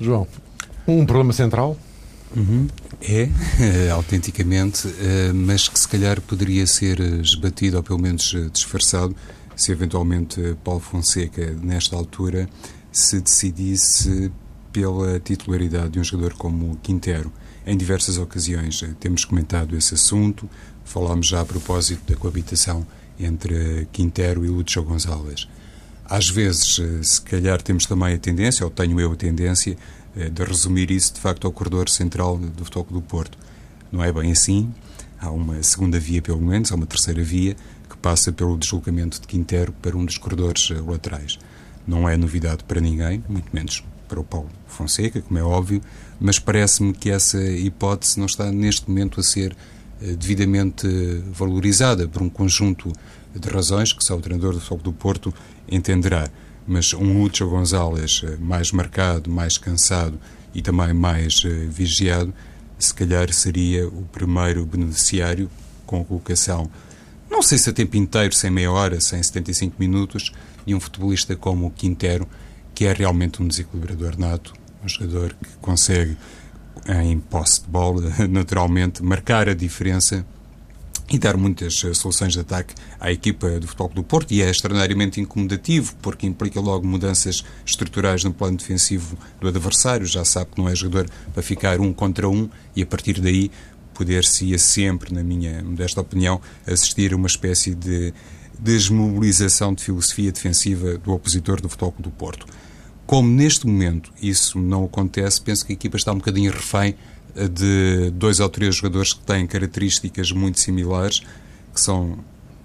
João, 0.00 0.26
um 0.88 1.04
problema 1.04 1.34
central? 1.34 1.76
Uhum. 2.34 2.66
É, 3.02 3.28
é, 3.60 3.90
autenticamente, 3.90 4.88
é, 4.88 5.34
mas 5.34 5.68
que 5.68 5.78
se 5.78 5.86
calhar 5.86 6.18
poderia 6.22 6.66
ser 6.66 6.98
esbatido 6.98 7.76
ou 7.76 7.82
pelo 7.82 7.98
menos 7.98 8.34
disfarçado 8.50 9.14
se 9.56 9.72
eventualmente 9.72 10.56
Paulo 10.62 10.80
Fonseca, 10.80 11.52
nesta 11.62 11.96
altura, 11.96 12.48
se 12.92 13.20
decidisse 13.20 14.30
pela 14.72 15.20
titularidade 15.20 15.90
de 15.90 16.00
um 16.00 16.04
jogador 16.04 16.34
como 16.34 16.76
Quintero. 16.82 17.32
Em 17.66 17.76
diversas 17.76 18.18
ocasiões 18.18 18.84
temos 18.98 19.24
comentado 19.24 19.76
esse 19.76 19.94
assunto, 19.94 20.48
falámos 20.84 21.26
já 21.26 21.40
a 21.40 21.44
propósito 21.44 22.12
da 22.12 22.18
coabitação 22.18 22.86
entre 23.18 23.88
Quintero 23.92 24.44
e 24.44 24.48
Lúcio 24.48 24.82
Gonzalez. 24.82 25.48
Às 26.04 26.28
vezes, 26.28 26.80
se 27.02 27.20
calhar, 27.22 27.62
temos 27.62 27.86
também 27.86 28.14
a 28.14 28.18
tendência, 28.18 28.64
ou 28.64 28.70
tenho 28.70 29.00
eu 29.00 29.12
a 29.12 29.16
tendência, 29.16 29.76
eh, 30.16 30.28
de 30.28 30.44
resumir 30.44 30.90
isso 30.90 31.14
de 31.14 31.20
facto 31.20 31.46
ao 31.46 31.52
corredor 31.52 31.88
central 31.88 32.36
do 32.36 32.64
Futebol 32.64 33.00
do 33.00 33.02
Porto. 33.02 33.38
Não 33.90 34.04
é 34.04 34.12
bem 34.12 34.30
assim. 34.30 34.72
Há 35.18 35.30
uma 35.30 35.62
segunda 35.62 35.98
via, 35.98 36.20
pelo 36.20 36.42
menos, 36.42 36.70
há 36.70 36.74
uma 36.74 36.84
terceira 36.84 37.22
via, 37.22 37.56
passa 38.04 38.30
pelo 38.30 38.58
deslocamento 38.58 39.18
de 39.18 39.26
Quintero 39.26 39.72
para 39.80 39.96
um 39.96 40.04
dos 40.04 40.18
corredores 40.18 40.68
eh, 40.70 40.74
laterais. 40.74 41.38
Não 41.86 42.06
é 42.06 42.18
novidade 42.18 42.62
para 42.64 42.78
ninguém, 42.78 43.24
muito 43.26 43.48
menos 43.50 43.82
para 44.06 44.20
o 44.20 44.24
Paulo 44.24 44.50
Fonseca, 44.66 45.22
como 45.22 45.38
é 45.38 45.42
óbvio, 45.42 45.80
mas 46.20 46.38
parece-me 46.38 46.92
que 46.92 47.08
essa 47.08 47.42
hipótese 47.42 48.18
não 48.18 48.26
está 48.26 48.52
neste 48.52 48.90
momento 48.90 49.20
a 49.20 49.22
ser 49.22 49.56
eh, 50.02 50.14
devidamente 50.16 50.86
valorizada 51.32 52.06
por 52.06 52.20
um 52.20 52.28
conjunto 52.28 52.92
de 53.34 53.48
razões 53.48 53.90
que 53.90 54.04
só 54.04 54.18
o 54.18 54.20
treinador 54.20 54.52
do 54.52 54.60
Futebol 54.60 54.92
do 54.92 54.92
Porto 54.92 55.34
entenderá 55.66 56.28
mas 56.66 56.92
um 56.92 57.22
Lúcio 57.22 57.48
Gonzalez 57.48 58.20
eh, 58.22 58.36
mais 58.38 58.70
marcado, 58.70 59.30
mais 59.30 59.56
cansado 59.56 60.20
e 60.54 60.60
também 60.60 60.92
mais 60.92 61.42
vigiado, 61.70 62.34
se 62.78 62.92
calhar 62.92 63.32
seria 63.32 63.88
o 63.88 64.02
primeiro 64.12 64.66
beneficiário 64.66 65.50
com 65.86 66.02
a 66.02 66.04
colocação, 66.04 66.70
não 67.34 67.42
sei 67.42 67.58
se 67.58 67.68
a 67.68 67.72
tempo 67.72 67.96
inteiro, 67.96 68.32
sem 68.32 68.48
meia 68.48 68.70
hora, 68.70 69.00
sem 69.00 69.20
75 69.20 69.74
minutos, 69.76 70.32
de 70.64 70.72
um 70.72 70.78
futebolista 70.78 71.34
como 71.34 71.66
o 71.66 71.70
Quintero, 71.70 72.28
que 72.72 72.84
é 72.84 72.92
realmente 72.92 73.42
um 73.42 73.48
desequilibrador 73.48 74.16
nato, 74.16 74.54
um 74.84 74.88
jogador 74.88 75.34
que 75.42 75.50
consegue, 75.60 76.16
em 77.02 77.18
posse 77.18 77.62
de 77.62 77.68
bola, 77.68 78.02
naturalmente, 78.30 79.02
marcar 79.02 79.48
a 79.48 79.54
diferença 79.54 80.24
e 81.10 81.18
dar 81.18 81.36
muitas 81.36 81.82
eh, 81.84 81.92
soluções 81.92 82.34
de 82.34 82.40
ataque 82.40 82.72
à 83.00 83.10
equipa 83.10 83.58
do 83.58 83.66
Futebol 83.66 83.88
do 83.88 84.02
Porto. 84.04 84.32
E 84.32 84.40
é 84.40 84.48
extraordinariamente 84.48 85.20
incomodativo 85.20 85.94
porque 86.00 86.26
implica 86.26 86.60
logo 86.60 86.86
mudanças 86.86 87.44
estruturais 87.66 88.22
no 88.22 88.32
plano 88.32 88.56
defensivo 88.56 89.18
do 89.40 89.48
adversário, 89.48 90.06
já 90.06 90.24
sabe 90.24 90.52
que 90.52 90.60
não 90.60 90.68
é 90.68 90.74
jogador 90.74 91.10
para 91.32 91.42
ficar 91.42 91.80
um 91.80 91.92
contra 91.92 92.28
um 92.28 92.48
e 92.76 92.82
a 92.82 92.86
partir 92.86 93.20
daí 93.20 93.50
poder-se-ia 93.94 94.58
sempre, 94.58 95.14
na 95.14 95.22
minha 95.22 95.62
modesta 95.62 96.00
opinião, 96.00 96.40
assistir 96.66 97.12
a 97.12 97.16
uma 97.16 97.26
espécie 97.26 97.74
de 97.74 98.12
desmobilização 98.58 99.74
de 99.74 99.82
filosofia 99.82 100.30
defensiva 100.30 100.98
do 100.98 101.12
opositor 101.12 101.60
do 101.60 101.68
Futebol 101.68 101.94
do 101.98 102.10
Porto. 102.10 102.46
Como 103.06 103.28
neste 103.28 103.66
momento 103.66 104.12
isso 104.20 104.58
não 104.58 104.84
acontece, 104.84 105.40
penso 105.40 105.64
que 105.66 105.72
a 105.72 105.74
equipa 105.74 105.96
está 105.96 106.12
um 106.12 106.18
bocadinho 106.18 106.52
refém 106.52 106.94
de 107.34 108.10
dois 108.12 108.40
ou 108.40 108.48
três 108.48 108.76
jogadores 108.76 109.12
que 109.12 109.20
têm 109.20 109.46
características 109.46 110.30
muito 110.32 110.60
similares, 110.60 111.20
que 111.74 111.80
são 111.80 112.18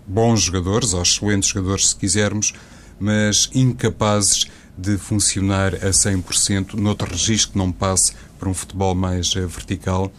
bons 0.08 0.42
jogadores, 0.42 0.94
ou 0.94 1.02
excelentes 1.02 1.50
jogadores, 1.50 1.90
se 1.90 1.96
quisermos, 1.96 2.54
mas 3.00 3.50
incapazes 3.54 4.48
de 4.78 4.98
funcionar 4.98 5.76
a 5.76 5.90
100% 5.90 6.74
noutro 6.76 7.10
registro 7.10 7.52
que 7.52 7.58
não 7.58 7.72
passe 7.72 8.14
por 8.38 8.48
um 8.48 8.54
futebol 8.54 8.96
mais 8.96 9.36
uh, 9.36 9.48
vertical 9.48 10.12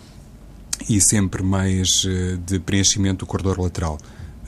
e 0.89 1.01
sempre 1.01 1.43
mais 1.43 2.05
uh, 2.05 2.37
de 2.39 2.59
preenchimento 2.59 3.21
do 3.21 3.27
corredor 3.27 3.59
lateral. 3.59 3.99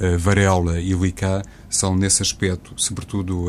Uh, 0.01 0.19
Varela 0.19 0.81
e 0.81 0.93
Licá 0.93 1.43
são, 1.69 1.95
nesse 1.95 2.23
aspecto, 2.23 2.73
sobretudo 2.77 3.47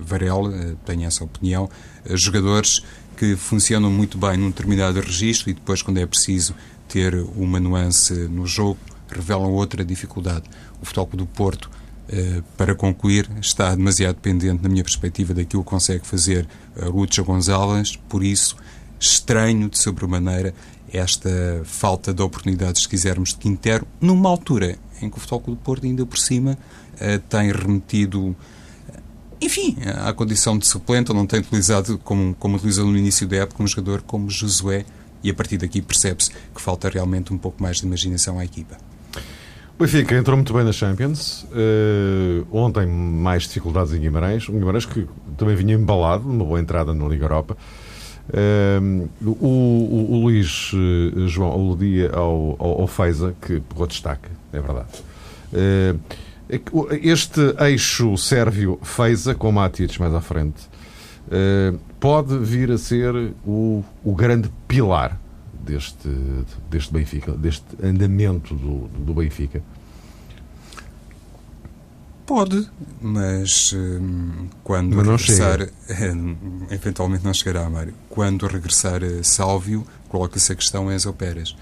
Varela, 0.00 0.76
tenho 0.84 1.04
essa 1.04 1.24
opinião, 1.24 1.68
jogadores 2.10 2.82
que 3.16 3.36
funcionam 3.36 3.90
muito 3.90 4.16
bem 4.18 4.36
num 4.36 4.50
determinado 4.50 5.00
registro 5.00 5.50
e 5.50 5.54
depois, 5.54 5.82
quando 5.82 5.98
é 5.98 6.06
preciso 6.06 6.54
ter 6.88 7.14
uma 7.36 7.58
nuance 7.58 8.12
no 8.28 8.46
jogo, 8.46 8.78
revelam 9.08 9.50
outra 9.52 9.84
dificuldade. 9.84 10.44
O 10.80 10.86
Futebol 10.86 11.08
do 11.14 11.26
Porto, 11.26 11.70
eh, 12.08 12.42
para 12.56 12.74
concluir, 12.74 13.28
está 13.40 13.74
demasiado 13.74 14.16
dependente, 14.16 14.62
na 14.62 14.68
minha 14.68 14.84
perspectiva, 14.84 15.34
daquilo 15.34 15.64
que 15.64 15.70
consegue 15.70 16.06
fazer 16.06 16.46
Lúcio 16.76 17.24
Gonzalez, 17.24 17.96
por 18.08 18.22
isso, 18.22 18.56
estranho 18.98 19.68
de 19.68 19.78
sobremaneira 19.78 20.54
esta 20.92 21.30
falta 21.64 22.14
de 22.14 22.22
oportunidades, 22.22 22.82
se 22.82 22.88
quisermos, 22.88 23.30
de 23.30 23.36
Quintero, 23.36 23.86
numa 24.00 24.28
altura 24.28 24.78
em 25.02 25.10
que 25.10 25.16
o 25.16 25.20
Futebol 25.20 25.54
do 25.54 25.56
Porto, 25.56 25.84
ainda 25.84 26.06
por 26.06 26.18
cima, 26.18 26.56
eh, 27.00 27.18
tem 27.28 27.50
remetido 27.50 28.36
enfim, 29.40 29.76
à 30.02 30.12
condição 30.12 30.56
de 30.56 30.66
suplente, 30.66 31.10
ou 31.10 31.16
não 31.16 31.26
tem 31.26 31.40
utilizado, 31.40 31.98
como, 31.98 32.34
como 32.36 32.56
utilizou 32.56 32.86
no 32.86 32.96
início 32.96 33.26
da 33.26 33.38
época, 33.38 33.62
um 33.62 33.66
jogador 33.66 34.02
como 34.02 34.30
Josué, 34.30 34.84
e 35.22 35.30
a 35.30 35.34
partir 35.34 35.58
daqui 35.58 35.82
percebe-se 35.82 36.30
que 36.30 36.60
falta 36.60 36.88
realmente 36.88 37.32
um 37.32 37.38
pouco 37.38 37.62
mais 37.62 37.78
de 37.78 37.86
imaginação 37.86 38.38
à 38.38 38.44
equipa. 38.44 38.76
O 39.76 39.82
Benfica 39.82 40.16
entrou 40.16 40.36
muito 40.36 40.52
bem 40.52 40.64
na 40.64 40.72
Champions. 40.72 41.44
Uh, 41.44 42.46
ontem, 42.52 42.86
mais 42.86 43.42
dificuldades 43.42 43.92
em 43.92 44.00
Guimarães. 44.00 44.48
Um 44.48 44.58
Guimarães 44.58 44.86
que 44.86 45.06
também 45.36 45.56
vinha 45.56 45.74
embalado, 45.74 46.24
numa 46.24 46.44
boa 46.44 46.60
entrada 46.60 46.94
na 46.94 47.08
Liga 47.08 47.24
Europa. 47.24 47.56
Uh, 48.26 49.08
o, 49.22 50.14
o, 50.14 50.22
Luís 50.22 50.72
uh, 50.72 51.28
João 51.28 51.52
aludia 51.52 52.10
ao, 52.10 52.56
ao, 52.58 52.80
ao 52.82 52.88
que 53.40 53.60
pegou 53.60 53.86
destaque, 53.86 54.28
é 54.52 54.60
verdade. 54.60 54.88
Uh, 55.52 56.00
este 57.02 57.40
eixo 57.60 58.16
sérvio 58.16 58.78
Feiza, 58.82 59.34
com 59.34 59.50
Matic 59.52 59.98
mais 59.98 60.14
à 60.14 60.20
frente, 60.20 60.68
eh, 61.30 61.72
pode 61.98 62.36
vir 62.38 62.70
a 62.70 62.78
ser 62.78 63.14
o, 63.46 63.82
o 64.04 64.14
grande 64.14 64.50
pilar 64.68 65.18
deste, 65.52 66.08
deste 66.70 66.92
Benfica, 66.92 67.32
deste 67.32 67.64
andamento 67.82 68.54
do, 68.54 68.88
do 68.88 69.14
Benfica? 69.14 69.62
Pode, 72.26 72.68
mas 73.02 73.74
hum, 73.74 74.48
quando 74.62 74.96
mas 74.96 75.06
regressar, 75.06 75.68
hum, 76.14 76.36
eventualmente 76.70 77.24
não 77.24 77.34
chegará, 77.34 77.68
Mário. 77.68 77.94
Quando 78.08 78.46
regressar 78.46 79.00
Sálvio, 79.22 79.86
coloca-se 80.08 80.52
a 80.52 80.54
questão 80.54 80.90
Enzo 80.90 81.12
Pérez. 81.12 81.54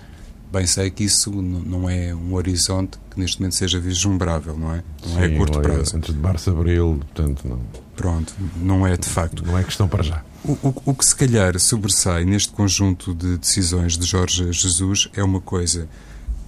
Bem 0.52 0.66
sei 0.66 0.90
que 0.90 1.04
isso 1.04 1.32
não 1.32 1.88
é 1.88 2.14
um 2.14 2.34
horizonte 2.34 2.98
que 3.10 3.18
neste 3.18 3.40
momento 3.40 3.54
seja 3.54 3.80
vislumbrável, 3.80 4.56
não 4.56 4.74
é? 4.74 4.84
Não 5.06 5.14
Sim, 5.14 5.20
é 5.20 5.24
a 5.24 5.36
curto 5.38 5.58
é 5.58 5.62
prazo. 5.62 5.96
Antes 5.96 6.14
de 6.14 6.20
março, 6.20 6.50
abril, 6.50 7.00
portanto, 7.00 7.48
não. 7.48 7.58
Pronto, 7.96 8.34
não 8.56 8.86
é 8.86 8.96
de 8.96 9.08
facto. 9.08 9.44
Não 9.44 9.58
é 9.58 9.64
questão 9.64 9.88
para 9.88 10.02
já. 10.02 10.22
O, 10.44 10.52
o, 10.52 10.82
o 10.86 10.94
que 10.94 11.06
se 11.06 11.16
calhar 11.16 11.58
sobressai 11.58 12.24
neste 12.24 12.52
conjunto 12.52 13.14
de 13.14 13.38
decisões 13.38 13.96
de 13.96 14.06
Jorge 14.06 14.52
Jesus 14.52 15.08
é 15.14 15.24
uma 15.24 15.40
coisa 15.40 15.88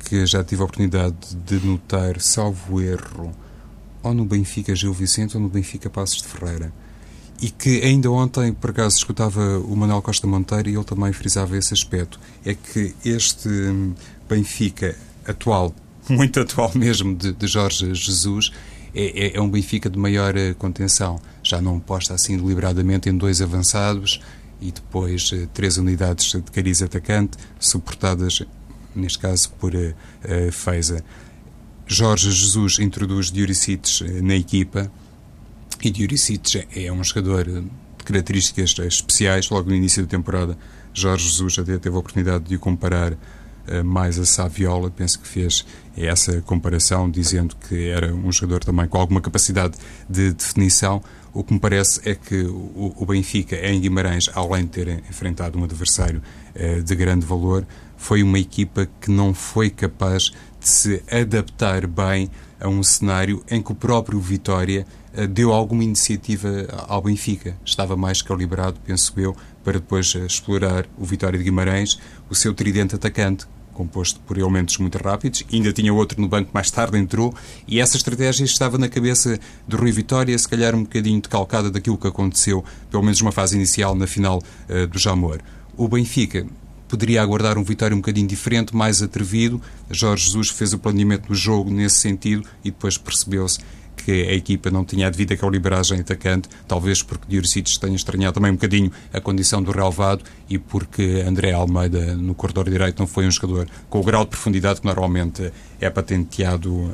que 0.05 0.27
já 0.27 0.44
tive 0.44 0.61
a 0.61 0.64
oportunidade 0.64 1.16
de 1.46 1.66
notar, 1.66 2.20
salvo 2.20 2.81
erro, 2.81 3.35
ou 4.05 4.14
no 4.14 4.25
Benfica 4.25 4.77
Gil 4.77 4.93
Vicente 4.93 5.37
ou 5.37 5.43
no 5.43 5.49
Benfica 5.49 5.90
Passos 5.90 6.23
de 6.23 6.29
Ferreira 6.29 6.73
e 7.40 7.51
que 7.51 7.83
ainda 7.83 8.11
ontem, 8.11 8.53
por 8.53 8.71
acaso, 8.71 8.97
escutava 8.97 9.59
o 9.59 9.77
Manuel 9.77 10.01
Costa 10.01 10.27
Monteiro 10.27 10.69
e 10.69 10.75
ele 10.75 10.85
também 10.85 11.12
frisava 11.12 11.57
esse 11.57 11.75
aspecto. 11.75 12.19
É 12.45 12.55
que 12.55 12.95
este 13.05 13.49
hum, 13.49 13.93
Benfica 14.29 14.97
atual, 15.27 15.75
muito 16.09 16.40
atual 16.40 16.71
mesmo, 16.75 17.14
de, 17.14 17.33
de 17.33 17.47
Jorge 17.47 17.93
Jesus, 17.95 18.53
é, 18.95 19.27
é, 19.27 19.37
é, 19.37 19.40
um 19.40 19.51
Benfica 19.51 19.90
de 19.90 19.99
maior 19.99 20.37
eh, 20.37 20.55
contenção. 20.55 21.21
Já 21.43 21.61
não 21.61 21.81
posta 21.81 22.14
assim 22.14 22.37
deliberadamente 22.37 23.09
em 23.09 23.17
dois 23.17 23.43
avançados 23.43 24.21
e 24.61 24.71
depois 24.71 25.31
eh, 25.35 25.49
três 25.53 25.77
unidades 25.77 26.31
de 26.33 26.51
cariz 26.53 26.81
atacante, 26.81 27.37
suportadas, 27.59 28.43
neste 28.95 29.19
caso, 29.19 29.51
por 29.59 29.75
uh, 29.75 30.53
Feiza. 30.53 31.05
Jorge 31.87 32.31
Jesus 32.31 32.79
introduz 32.79 33.31
Dioricites 33.31 34.01
na 34.23 34.35
equipa, 34.35 34.90
e 35.83 35.90
Dioricic 35.90 36.66
é 36.75 36.90
um 36.90 37.05
jogador 37.05 37.44
de 37.44 37.64
características 38.05 38.75
especiais. 38.79 39.51
Logo 39.51 39.68
no 39.68 39.77
início 39.77 40.03
da 40.03 40.09
temporada, 40.09 40.57
Jorge 40.94 41.29
Jesus 41.29 41.59
até 41.59 41.77
teve 41.77 41.94
a 41.94 41.99
oportunidade 41.99 42.44
de 42.44 42.57
o 42.57 42.59
comparar 42.59 43.14
eh, 43.66 43.83
mais 43.83 44.18
a 44.18 44.25
Saviola, 44.25 44.90
penso 44.90 45.18
que 45.18 45.29
fez 45.29 45.64
essa 45.94 46.40
comparação, 46.42 47.11
dizendo 47.11 47.55
que 47.68 47.88
era 47.88 48.14
um 48.14 48.33
jogador 48.33 48.64
também 48.64 48.87
com 48.87 48.99
alguma 48.99 49.20
capacidade 49.20 49.77
de 50.09 50.33
definição. 50.33 51.03
O 51.35 51.44
que 51.44 51.53
me 51.53 51.61
parece 51.61 52.01
é 52.09 52.14
que 52.14 52.44
o 52.47 53.05
Benfica, 53.07 53.57
em 53.57 53.81
Guimarães, 53.81 54.31
além 54.35 54.64
de 54.64 54.70
ter 54.70 54.88
enfrentado 55.11 55.59
um 55.59 55.64
adversário 55.64 56.23
eh, 56.55 56.81
de 56.81 56.94
grande 56.94 57.27
valor, 57.27 57.66
foi 57.97 58.23
uma 58.23 58.38
equipa 58.38 58.88
que 59.01 59.11
não 59.11 59.35
foi 59.35 59.68
capaz 59.68 60.33
de 60.64 60.70
se 60.70 61.03
adaptar 61.11 61.87
bem 61.87 62.31
a 62.59 62.66
um 62.68 62.83
cenário 62.83 63.44
em 63.50 63.61
que 63.61 63.70
o 63.70 63.74
próprio 63.74 64.18
Vitória 64.18 64.87
eh, 65.12 65.27
deu 65.27 65.53
alguma 65.53 65.85
iniciativa 65.85 66.66
ao 66.88 67.03
Benfica. 67.03 67.55
Estava 67.62 67.94
mais 67.96 68.22
calibrado, 68.22 68.81
penso 68.83 69.12
eu, 69.18 69.37
para 69.62 69.74
depois 69.74 70.14
explorar 70.14 70.87
o 70.96 71.05
Vitória 71.05 71.38
de 71.38 71.44
Guimarães, 71.44 71.98
o 72.31 72.35
seu 72.35 72.55
tridente 72.55 72.94
atacante, 72.94 73.46
composto 73.74 74.18
por 74.20 74.38
elementos 74.38 74.79
muito 74.79 74.96
rápidos. 74.96 75.44
Ainda 75.53 75.70
tinha 75.70 75.92
outro 75.92 76.18
no 76.18 76.29
banco 76.29 76.50
mais 76.55 76.70
tarde, 76.70 76.96
entrou, 76.96 77.35
e 77.68 77.79
essa 77.79 77.98
estratégia 77.98 78.44
estava 78.44 78.79
na 78.79 78.88
cabeça 78.88 79.38
do 79.68 79.77
Rui 79.77 79.92
Vitória, 79.92 80.38
se 80.38 80.48
calhar 80.48 80.74
um 80.74 80.85
bocadinho 80.85 81.20
decalcada 81.20 81.70
daquilo 81.70 81.98
que 81.98 82.07
aconteceu, 82.07 82.64
pelo 82.90 83.03
menos 83.03 83.20
numa 83.20 83.33
fase 83.33 83.55
inicial, 83.55 83.94
na 83.94 84.07
final 84.07 84.38
uh, 84.38 84.87
do 84.87 84.98
Jamor. 84.98 85.40
O 85.77 85.88
Benfica 85.88 86.46
poderia 86.95 87.21
aguardar 87.21 87.59
um 87.59 87.65
Vitória 87.65 87.93
um 87.93 87.99
bocadinho 87.99 88.29
diferente, 88.29 88.75
mais 88.75 89.03
atrevido. 89.03 89.61
Jorge 89.91 90.27
Jesus 90.27 90.51
fez 90.51 90.73
o 90.73 90.79
planeamento 90.79 91.27
do 91.27 91.35
jogo 91.35 91.69
nesse 91.69 91.97
sentido 91.97 92.49
e 92.65 92.71
depois 92.71 92.97
percebeu-se 92.97 93.59
que 93.97 94.13
a 94.13 94.33
equipa 94.33 94.71
não 94.71 94.85
tinha 94.85 95.09
a 95.09 95.11
devida 95.11 95.37
calibragem 95.37 95.99
atacante, 95.99 96.49
talvez 96.69 97.03
porque 97.03 97.25
Dioricides 97.29 97.79
tenha 97.79 97.97
estranhado 97.97 98.35
também 98.35 98.53
um 98.53 98.55
bocadinho 98.55 98.93
a 99.13 99.21
condição 99.21 99.61
do 99.61 99.73
relevado 99.73 100.23
e 100.49 100.57
porque 100.57 101.25
André 101.27 101.53
Almeida 101.53 102.15
no 102.15 102.35
corredor 102.35 102.71
direito 102.71 103.01
não 103.01 103.07
foi 103.09 103.27
um 103.27 103.31
jogador 103.31 103.67
com 103.91 103.99
o 103.99 104.03
grau 104.05 104.25
de 104.25 104.31
profundidade 104.31 104.81
que 104.81 104.87
normalmente 104.87 105.53
é 105.81 105.91
patenteado 105.91 106.73
uh, 106.73 106.93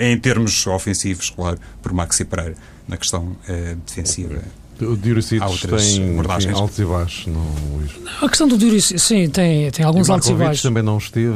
em 0.00 0.18
termos 0.18 0.66
ofensivos, 0.66 1.30
claro, 1.30 1.58
por 1.80 1.92
Maxi 1.92 2.24
Pereira 2.24 2.56
na 2.88 2.96
questão 2.96 3.36
uh, 3.48 3.76
defensiva. 3.86 4.42
O 4.80 4.96
Diuricides 4.96 5.60
tem, 5.60 6.22
tem 6.38 6.52
altos 6.52 6.78
e 6.78 6.84
baixos, 6.84 7.26
não, 7.26 7.46
Luís? 7.72 7.90
A 8.20 8.28
questão 8.28 8.46
do 8.46 8.58
Diuricides, 8.58 9.02
sim, 9.02 9.28
tem, 9.28 9.70
tem 9.70 9.84
alguns 9.84 10.10
altos 10.10 10.28
e 10.28 10.34
baixos. 10.34 10.62
também 10.62 10.82
não 10.82 10.98
esteve... 10.98 11.34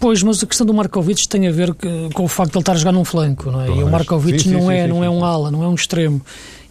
Pois, 0.00 0.22
mas 0.22 0.42
a 0.42 0.46
questão 0.46 0.66
do 0.66 0.72
Markovic 0.72 1.28
tem 1.28 1.46
a 1.46 1.52
ver 1.52 1.74
com 2.12 2.24
o 2.24 2.28
facto 2.28 2.52
de 2.52 2.56
ele 2.58 2.62
estar 2.62 2.72
a 2.72 2.76
jogar 2.76 2.92
num 2.92 3.04
flanco, 3.04 3.50
não 3.50 3.60
é? 3.60 3.66
Pois. 3.66 3.78
E 3.78 3.82
o 3.82 3.90
Markovic 3.90 4.42
sim, 4.42 4.50
não, 4.50 4.60
sim, 4.62 4.72
é, 4.72 4.82
sim, 4.84 4.88
não 4.88 5.04
é 5.04 5.10
um 5.10 5.24
ala, 5.24 5.50
não 5.50 5.62
é 5.62 5.68
um 5.68 5.74
extremo. 5.74 6.22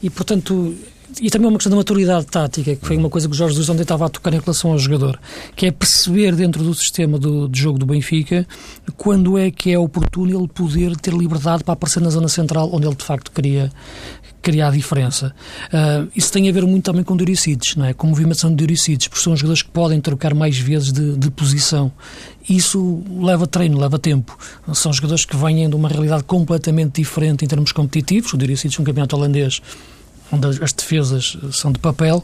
E, 0.01 0.09
portanto, 0.09 0.75
e 1.21 1.29
também 1.29 1.47
uma 1.47 1.57
questão 1.57 1.69
da 1.69 1.77
maturidade 1.77 2.25
tática, 2.25 2.75
que 2.75 2.85
foi 2.85 2.97
uma 2.97 3.09
coisa 3.09 3.27
que 3.27 3.33
o 3.33 3.37
Jorge 3.37 3.53
Jesus 3.53 3.69
ontem 3.69 3.83
estava 3.83 4.05
a 4.05 4.09
tocar 4.09 4.33
em 4.33 4.39
relação 4.39 4.71
ao 4.71 4.79
jogador, 4.79 5.19
que 5.55 5.65
é 5.65 5.71
perceber 5.71 6.35
dentro 6.35 6.63
do 6.63 6.73
sistema 6.73 7.19
do, 7.19 7.47
de 7.47 7.59
jogo 7.59 7.77
do 7.77 7.85
Benfica 7.85 8.47
quando 8.97 9.37
é 9.37 9.51
que 9.51 9.71
é 9.71 9.77
oportuno 9.77 10.37
ele 10.37 10.47
poder 10.47 10.95
ter 10.97 11.13
liberdade 11.13 11.63
para 11.63 11.73
aparecer 11.73 12.01
na 12.01 12.09
zona 12.09 12.27
central, 12.27 12.69
onde 12.73 12.87
ele 12.87 12.95
de 12.95 13.03
facto 13.03 13.31
queria, 13.31 13.71
criar 14.43 14.67
a 14.67 14.71
diferença. 14.71 15.33
Uh, 15.67 16.11
isso 16.15 16.31
tem 16.31 16.47
a 16.49 16.51
ver 16.51 16.65
muito 16.65 16.83
também 16.83 17.03
com 17.03 17.15
Dioricides, 17.15 17.75
não 17.77 17.85
é? 17.85 17.93
com 17.93 18.05
movimentação 18.05 18.49
de 18.51 18.57
Dioricides, 18.57 19.07
porque 19.07 19.23
são 19.23 19.35
jogadores 19.35 19.63
que 19.63 19.71
podem 19.71 19.99
trocar 19.99 20.35
mais 20.35 20.57
vezes 20.57 20.91
de, 20.91 21.15
de, 21.15 21.31
posição. 21.31 21.91
Isso 22.47 23.01
leva 23.21 23.47
treino, 23.47 23.79
leva 23.79 23.97
tempo. 23.97 24.37
São 24.73 24.91
jogadores 24.91 25.23
que 25.23 25.35
vêm 25.35 25.67
de 25.67 25.75
uma 25.75 25.87
realidade 25.87 26.23
completamente 26.25 27.01
diferente 27.01 27.45
em 27.45 27.47
termos 27.47 27.71
competitivos. 27.71 28.33
O 28.33 28.37
Dioricides, 28.37 28.77
um 28.77 28.83
campeonato 28.83 29.15
holandês, 29.15 29.61
onde 30.29 30.47
as 30.61 30.73
defesas 30.73 31.37
são 31.53 31.71
de 31.71 31.79
papel, 31.79 32.23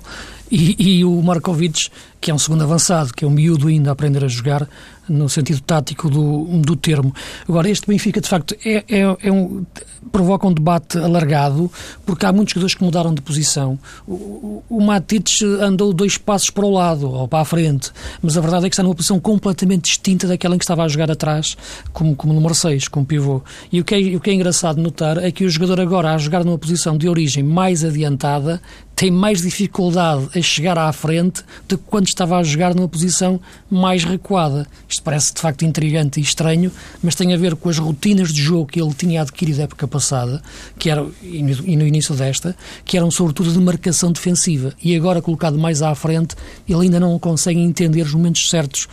e, 0.51 0.75
e, 0.99 1.05
o 1.05 1.21
Markovic, 1.21 1.89
que 2.19 2.31
é 2.31 2.33
um 2.33 2.39
segundo 2.39 2.63
avançado, 2.63 3.13
que 3.13 3.23
é 3.23 3.27
um 3.27 3.31
miúdo 3.31 3.67
ainda 3.67 3.91
a 3.91 3.93
aprender 3.93 4.23
a 4.23 4.27
jogar, 4.27 4.67
no 5.09 5.27
sentido 5.27 5.61
tático 5.61 6.09
do, 6.09 6.45
do 6.59 6.75
termo. 6.75 7.13
Agora, 7.47 7.69
este 7.69 7.87
Benfica, 7.87 8.21
de 8.21 8.29
facto, 8.29 8.55
é, 8.63 8.83
é, 8.87 9.17
é 9.21 9.31
um, 9.31 9.65
provoca 10.11 10.47
um 10.47 10.53
debate 10.53 10.97
alargado, 10.97 11.71
porque 12.05 12.25
há 12.25 12.31
muitos 12.31 12.53
jogadores 12.53 12.75
que 12.75 12.83
mudaram 12.83 13.13
de 13.13 13.21
posição. 13.21 13.79
O, 14.07 14.63
o 14.69 14.81
Matic 14.81 15.41
andou 15.61 15.91
dois 15.93 16.17
passos 16.17 16.49
para 16.49 16.65
o 16.65 16.69
lado, 16.69 17.09
ou 17.09 17.27
para 17.27 17.41
a 17.41 17.45
frente, 17.45 17.91
mas 18.21 18.37
a 18.37 18.41
verdade 18.41 18.67
é 18.67 18.69
que 18.69 18.75
está 18.75 18.83
numa 18.83 18.95
posição 18.95 19.19
completamente 19.19 19.85
distinta 19.85 20.27
daquela 20.27 20.55
em 20.55 20.57
que 20.57 20.63
estava 20.63 20.83
a 20.83 20.87
jogar 20.87 21.09
atrás, 21.09 21.57
como, 21.91 22.15
como 22.15 22.33
número 22.33 22.53
6, 22.53 22.87
como 22.87 23.05
pivô. 23.05 23.41
E 23.71 23.81
o 23.81 23.83
que, 23.83 23.95
é, 23.95 24.15
o 24.15 24.19
que 24.19 24.29
é 24.29 24.33
engraçado 24.33 24.81
notar 24.81 25.17
é 25.17 25.31
que 25.31 25.43
o 25.43 25.49
jogador 25.49 25.81
agora, 25.81 26.13
a 26.13 26.17
jogar 26.17 26.45
numa 26.45 26.57
posição 26.57 26.97
de 26.97 27.09
origem 27.09 27.43
mais 27.43 27.83
adiantada, 27.83 28.61
tem 28.99 29.09
mais 29.09 29.41
dificuldade 29.41 30.27
a 30.37 30.41
chegar 30.41 30.77
à 30.77 30.91
frente 30.91 31.41
do 31.69 31.77
que 31.77 31.85
quando 31.85 32.07
estava 32.07 32.37
a 32.37 32.43
jogar 32.43 32.75
numa 32.75 32.89
posição 32.89 33.39
mais 33.71 34.03
recuada. 34.03 34.67
Isto 34.89 35.03
parece 35.03 35.33
de 35.33 35.39
facto 35.39 35.63
intrigante 35.63 36.19
e 36.19 36.23
estranho, 36.23 36.69
mas 37.01 37.15
tem 37.15 37.33
a 37.33 37.37
ver 37.37 37.55
com 37.55 37.69
as 37.69 37.77
rotinas 37.77 38.33
de 38.33 38.41
jogo 38.41 38.65
que 38.65 38.81
ele 38.81 38.93
tinha 38.93 39.21
adquirido 39.21 39.61
época 39.61 39.87
passada, 39.87 40.41
que 40.77 40.89
era, 40.89 41.07
e 41.23 41.77
no 41.77 41.87
início 41.87 42.13
desta, 42.13 42.53
que 42.83 42.97
eram 42.97 43.09
sobretudo 43.09 43.53
de 43.53 43.59
marcação 43.59 44.11
defensiva. 44.11 44.73
E 44.83 44.93
agora, 44.93 45.21
colocado 45.21 45.57
mais 45.57 45.81
à 45.81 45.95
frente, 45.95 46.35
ele 46.67 46.81
ainda 46.81 46.99
não 46.99 47.17
consegue 47.17 47.61
entender 47.61 48.01
os 48.01 48.13
momentos 48.13 48.49
certos 48.49 48.89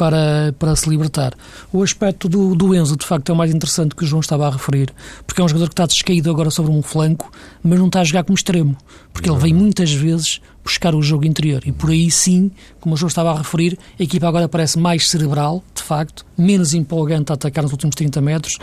para, 0.00 0.54
para 0.58 0.74
se 0.74 0.88
libertar. 0.88 1.34
O 1.70 1.82
aspecto 1.82 2.26
do, 2.26 2.54
do 2.54 2.74
Enzo, 2.74 2.96
de 2.96 3.04
facto, 3.04 3.28
é 3.28 3.34
o 3.34 3.36
mais 3.36 3.54
interessante 3.54 3.94
que 3.94 4.02
o 4.02 4.06
João 4.06 4.20
estava 4.20 4.46
a 4.46 4.50
referir, 4.50 4.90
porque 5.26 5.42
é 5.42 5.44
um 5.44 5.48
jogador 5.48 5.66
que 5.66 5.74
está 5.74 5.84
descaído 5.84 6.30
agora 6.30 6.50
sobre 6.50 6.72
um 6.72 6.80
flanco, 6.80 7.30
mas 7.62 7.78
não 7.78 7.88
está 7.88 8.00
a 8.00 8.04
jogar 8.04 8.24
como 8.24 8.34
extremo, 8.34 8.74
porque 9.12 9.28
ele 9.28 9.38
vem 9.38 9.52
muitas 9.52 9.92
vezes 9.92 10.40
buscar 10.64 10.94
o 10.94 11.02
jogo 11.02 11.26
interior. 11.26 11.60
E 11.66 11.72
por 11.72 11.90
aí 11.90 12.10
sim, 12.10 12.50
como 12.80 12.94
o 12.94 12.96
João 12.96 13.08
estava 13.08 13.30
a 13.30 13.36
referir, 13.36 13.78
a 13.98 14.02
equipa 14.02 14.26
agora 14.26 14.48
parece 14.48 14.78
mais 14.78 15.06
cerebral, 15.06 15.62
de 15.74 15.82
facto, 15.82 16.24
menos 16.36 16.72
empolgante 16.72 17.30
a 17.30 17.34
atacar 17.34 17.62
nos 17.62 17.72
últimos 17.72 17.94
30 17.94 18.22
metros, 18.22 18.56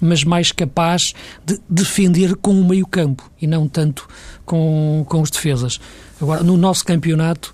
mas 0.00 0.22
mais 0.22 0.52
capaz 0.52 1.12
de 1.44 1.58
defender 1.68 2.36
com 2.36 2.52
o 2.52 2.64
meio-campo 2.64 3.28
e 3.42 3.48
não 3.48 3.66
tanto 3.66 4.06
com, 4.46 5.04
com 5.08 5.20
os 5.20 5.30
defesas. 5.30 5.80
Agora, 6.20 6.44
no 6.44 6.56
nosso 6.56 6.84
campeonato, 6.84 7.52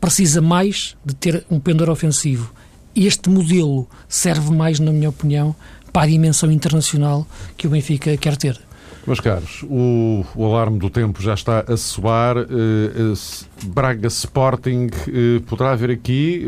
precisa 0.00 0.40
mais 0.40 0.96
de 1.04 1.14
ter 1.14 1.44
um 1.50 1.60
pendor 1.60 1.90
ofensivo 1.90 2.50
este 2.94 3.28
modelo 3.28 3.86
serve 4.08 4.50
mais, 4.50 4.78
na 4.78 4.92
minha 4.92 5.08
opinião, 5.08 5.54
para 5.92 6.02
a 6.02 6.06
dimensão 6.06 6.50
internacional 6.50 7.26
que 7.56 7.66
o 7.66 7.70
Benfica 7.70 8.16
quer 8.16 8.36
ter. 8.36 8.60
Meus 9.04 9.18
caros, 9.18 9.64
o, 9.64 10.24
o 10.36 10.44
alarme 10.44 10.78
do 10.78 10.88
tempo 10.88 11.20
já 11.20 11.34
está 11.34 11.64
a 11.66 11.76
soar. 11.76 12.36
Uh, 12.38 13.12
uh, 13.12 13.66
Braga 13.66 14.06
Sporting 14.06 14.86
uh, 14.86 15.40
poderá 15.42 15.72
haver 15.72 15.90
aqui, 15.90 16.44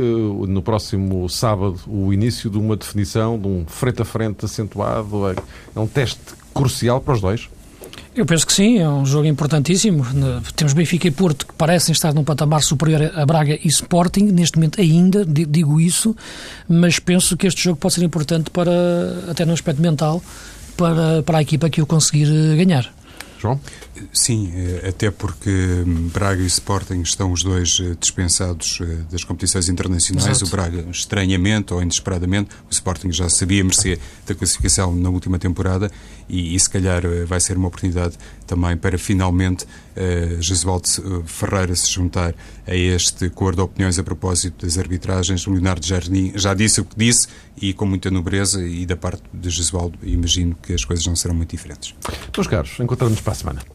no 0.47 0.63
próximo 0.63 1.29
sábado, 1.29 1.81
o 1.87 2.13
início 2.13 2.49
de 2.49 2.57
uma 2.57 2.77
definição, 2.77 3.37
de 3.37 3.49
um 3.49 3.65
frente 3.67 4.03
a 4.03 4.05
frente 4.05 4.45
acentuado. 4.45 5.29
É, 5.29 5.35
é 5.75 5.81
um 5.81 5.87
teste 5.87 6.21
crucial 6.55 7.01
para 7.01 7.15
os 7.15 7.21
dois. 7.21 7.49
Eu 8.15 8.25
penso 8.25 8.47
que 8.47 8.53
sim, 8.53 8.79
é 8.79 8.89
um 8.89 9.05
jogo 9.05 9.27
importantíssimo. 9.27 10.07
Temos 10.55 10.73
Benfica 10.73 11.09
e 11.09 11.11
Porto 11.11 11.47
que 11.47 11.55
parecem 11.55 11.93
estar 11.93 12.15
num 12.15 12.23
patamar 12.23 12.63
superior 12.63 13.11
a 13.13 13.27
Braga 13.27 13.59
e 13.61 13.67
Sporting, 13.67 14.27
neste 14.27 14.57
momento 14.57 14.81
ainda, 14.81 15.25
digo 15.27 15.81
isso, 15.81 16.15
mas 16.69 17.01
penso 17.01 17.37
que 17.37 17.49
este 17.49 17.65
jogo 17.65 17.77
pode 17.77 17.95
ser 17.95 18.05
importante 18.05 18.51
para, 18.51 18.71
até 19.29 19.45
no 19.45 19.53
aspecto 19.53 19.83
mental, 19.83 20.23
para, 20.77 21.25
para 21.25 21.39
a 21.39 21.43
equipa 21.43 21.69
que 21.69 21.83
o 21.83 21.87
conseguir 21.87 22.29
eh, 22.29 22.57
ganhar. 22.57 22.93
João? 23.39 23.61
Sim, 24.13 24.51
eh, 24.55 24.89
até 24.89 25.11
porque 25.11 25.51
hum, 25.51 26.09
Braga 26.13 26.43
e 26.43 26.47
Sporting 26.47 27.03
estão 27.03 27.33
os 27.33 27.43
dois 27.43 27.79
eh, 27.81 27.97
dispensados 28.01 28.81
das 29.11 29.23
competições 29.25 29.69
internacionais. 29.69 30.41
Exato. 30.41 30.47
O 30.47 30.49
Braga, 30.51 30.87
estranhamente 30.91 31.75
ou 31.75 31.83
inesperadamente, 31.83 32.51
o 32.71 32.73
Sporting 32.73 33.13
já 33.13 33.29
sabia 33.29 33.63
merecer 33.63 33.99
da 34.27 34.35
classificação 34.35 34.95
na 34.95 35.11
última 35.11 35.39
temporada 35.39 35.91
e, 36.29 36.55
e 36.55 36.61
se 36.61 36.69
calhar 36.69 37.03
vai 37.27 37.41
ser 37.41 37.57
uma 37.57 37.69
oportunidade 37.69 38.17
também 38.47 38.77
para 38.77 38.99
finalmente 38.99 39.65
uh, 39.65 40.41
Jesualdo 40.41 40.89
Ferreira 41.27 41.75
se 41.75 41.91
juntar 41.91 42.35
a 42.67 42.75
este 42.75 43.29
cor 43.31 43.55
de 43.55 43.61
opiniões 43.61 43.99
a 43.99 44.03
propósito 44.03 44.65
das 44.65 44.79
arbitragens. 44.79 45.47
O 45.47 45.53
Leonardo 45.53 45.87
Jardim 45.87 46.33
já 46.35 46.55
disse 46.55 46.81
o 46.81 46.85
que 46.85 46.97
disse 46.97 47.29
e 47.61 47.73
com 47.73 47.87
muita 47.87 48.11
nobreza 48.11 48.67
e 48.67 48.85
da 48.87 48.97
parte 48.97 49.23
de 49.33 49.51
Jesualdo 49.51 49.99
imagino 50.03 50.57
que 50.63 50.73
as 50.73 50.85
coisas 50.85 51.07
não 51.07 51.17
serão 51.17 51.35
muito 51.35 51.51
diferentes. 51.51 51.95
Meus 52.35 52.47
caros, 52.47 52.79
encontramos 52.81 53.21
para 53.21 53.33
a 53.33 53.37
semana. 53.37 53.74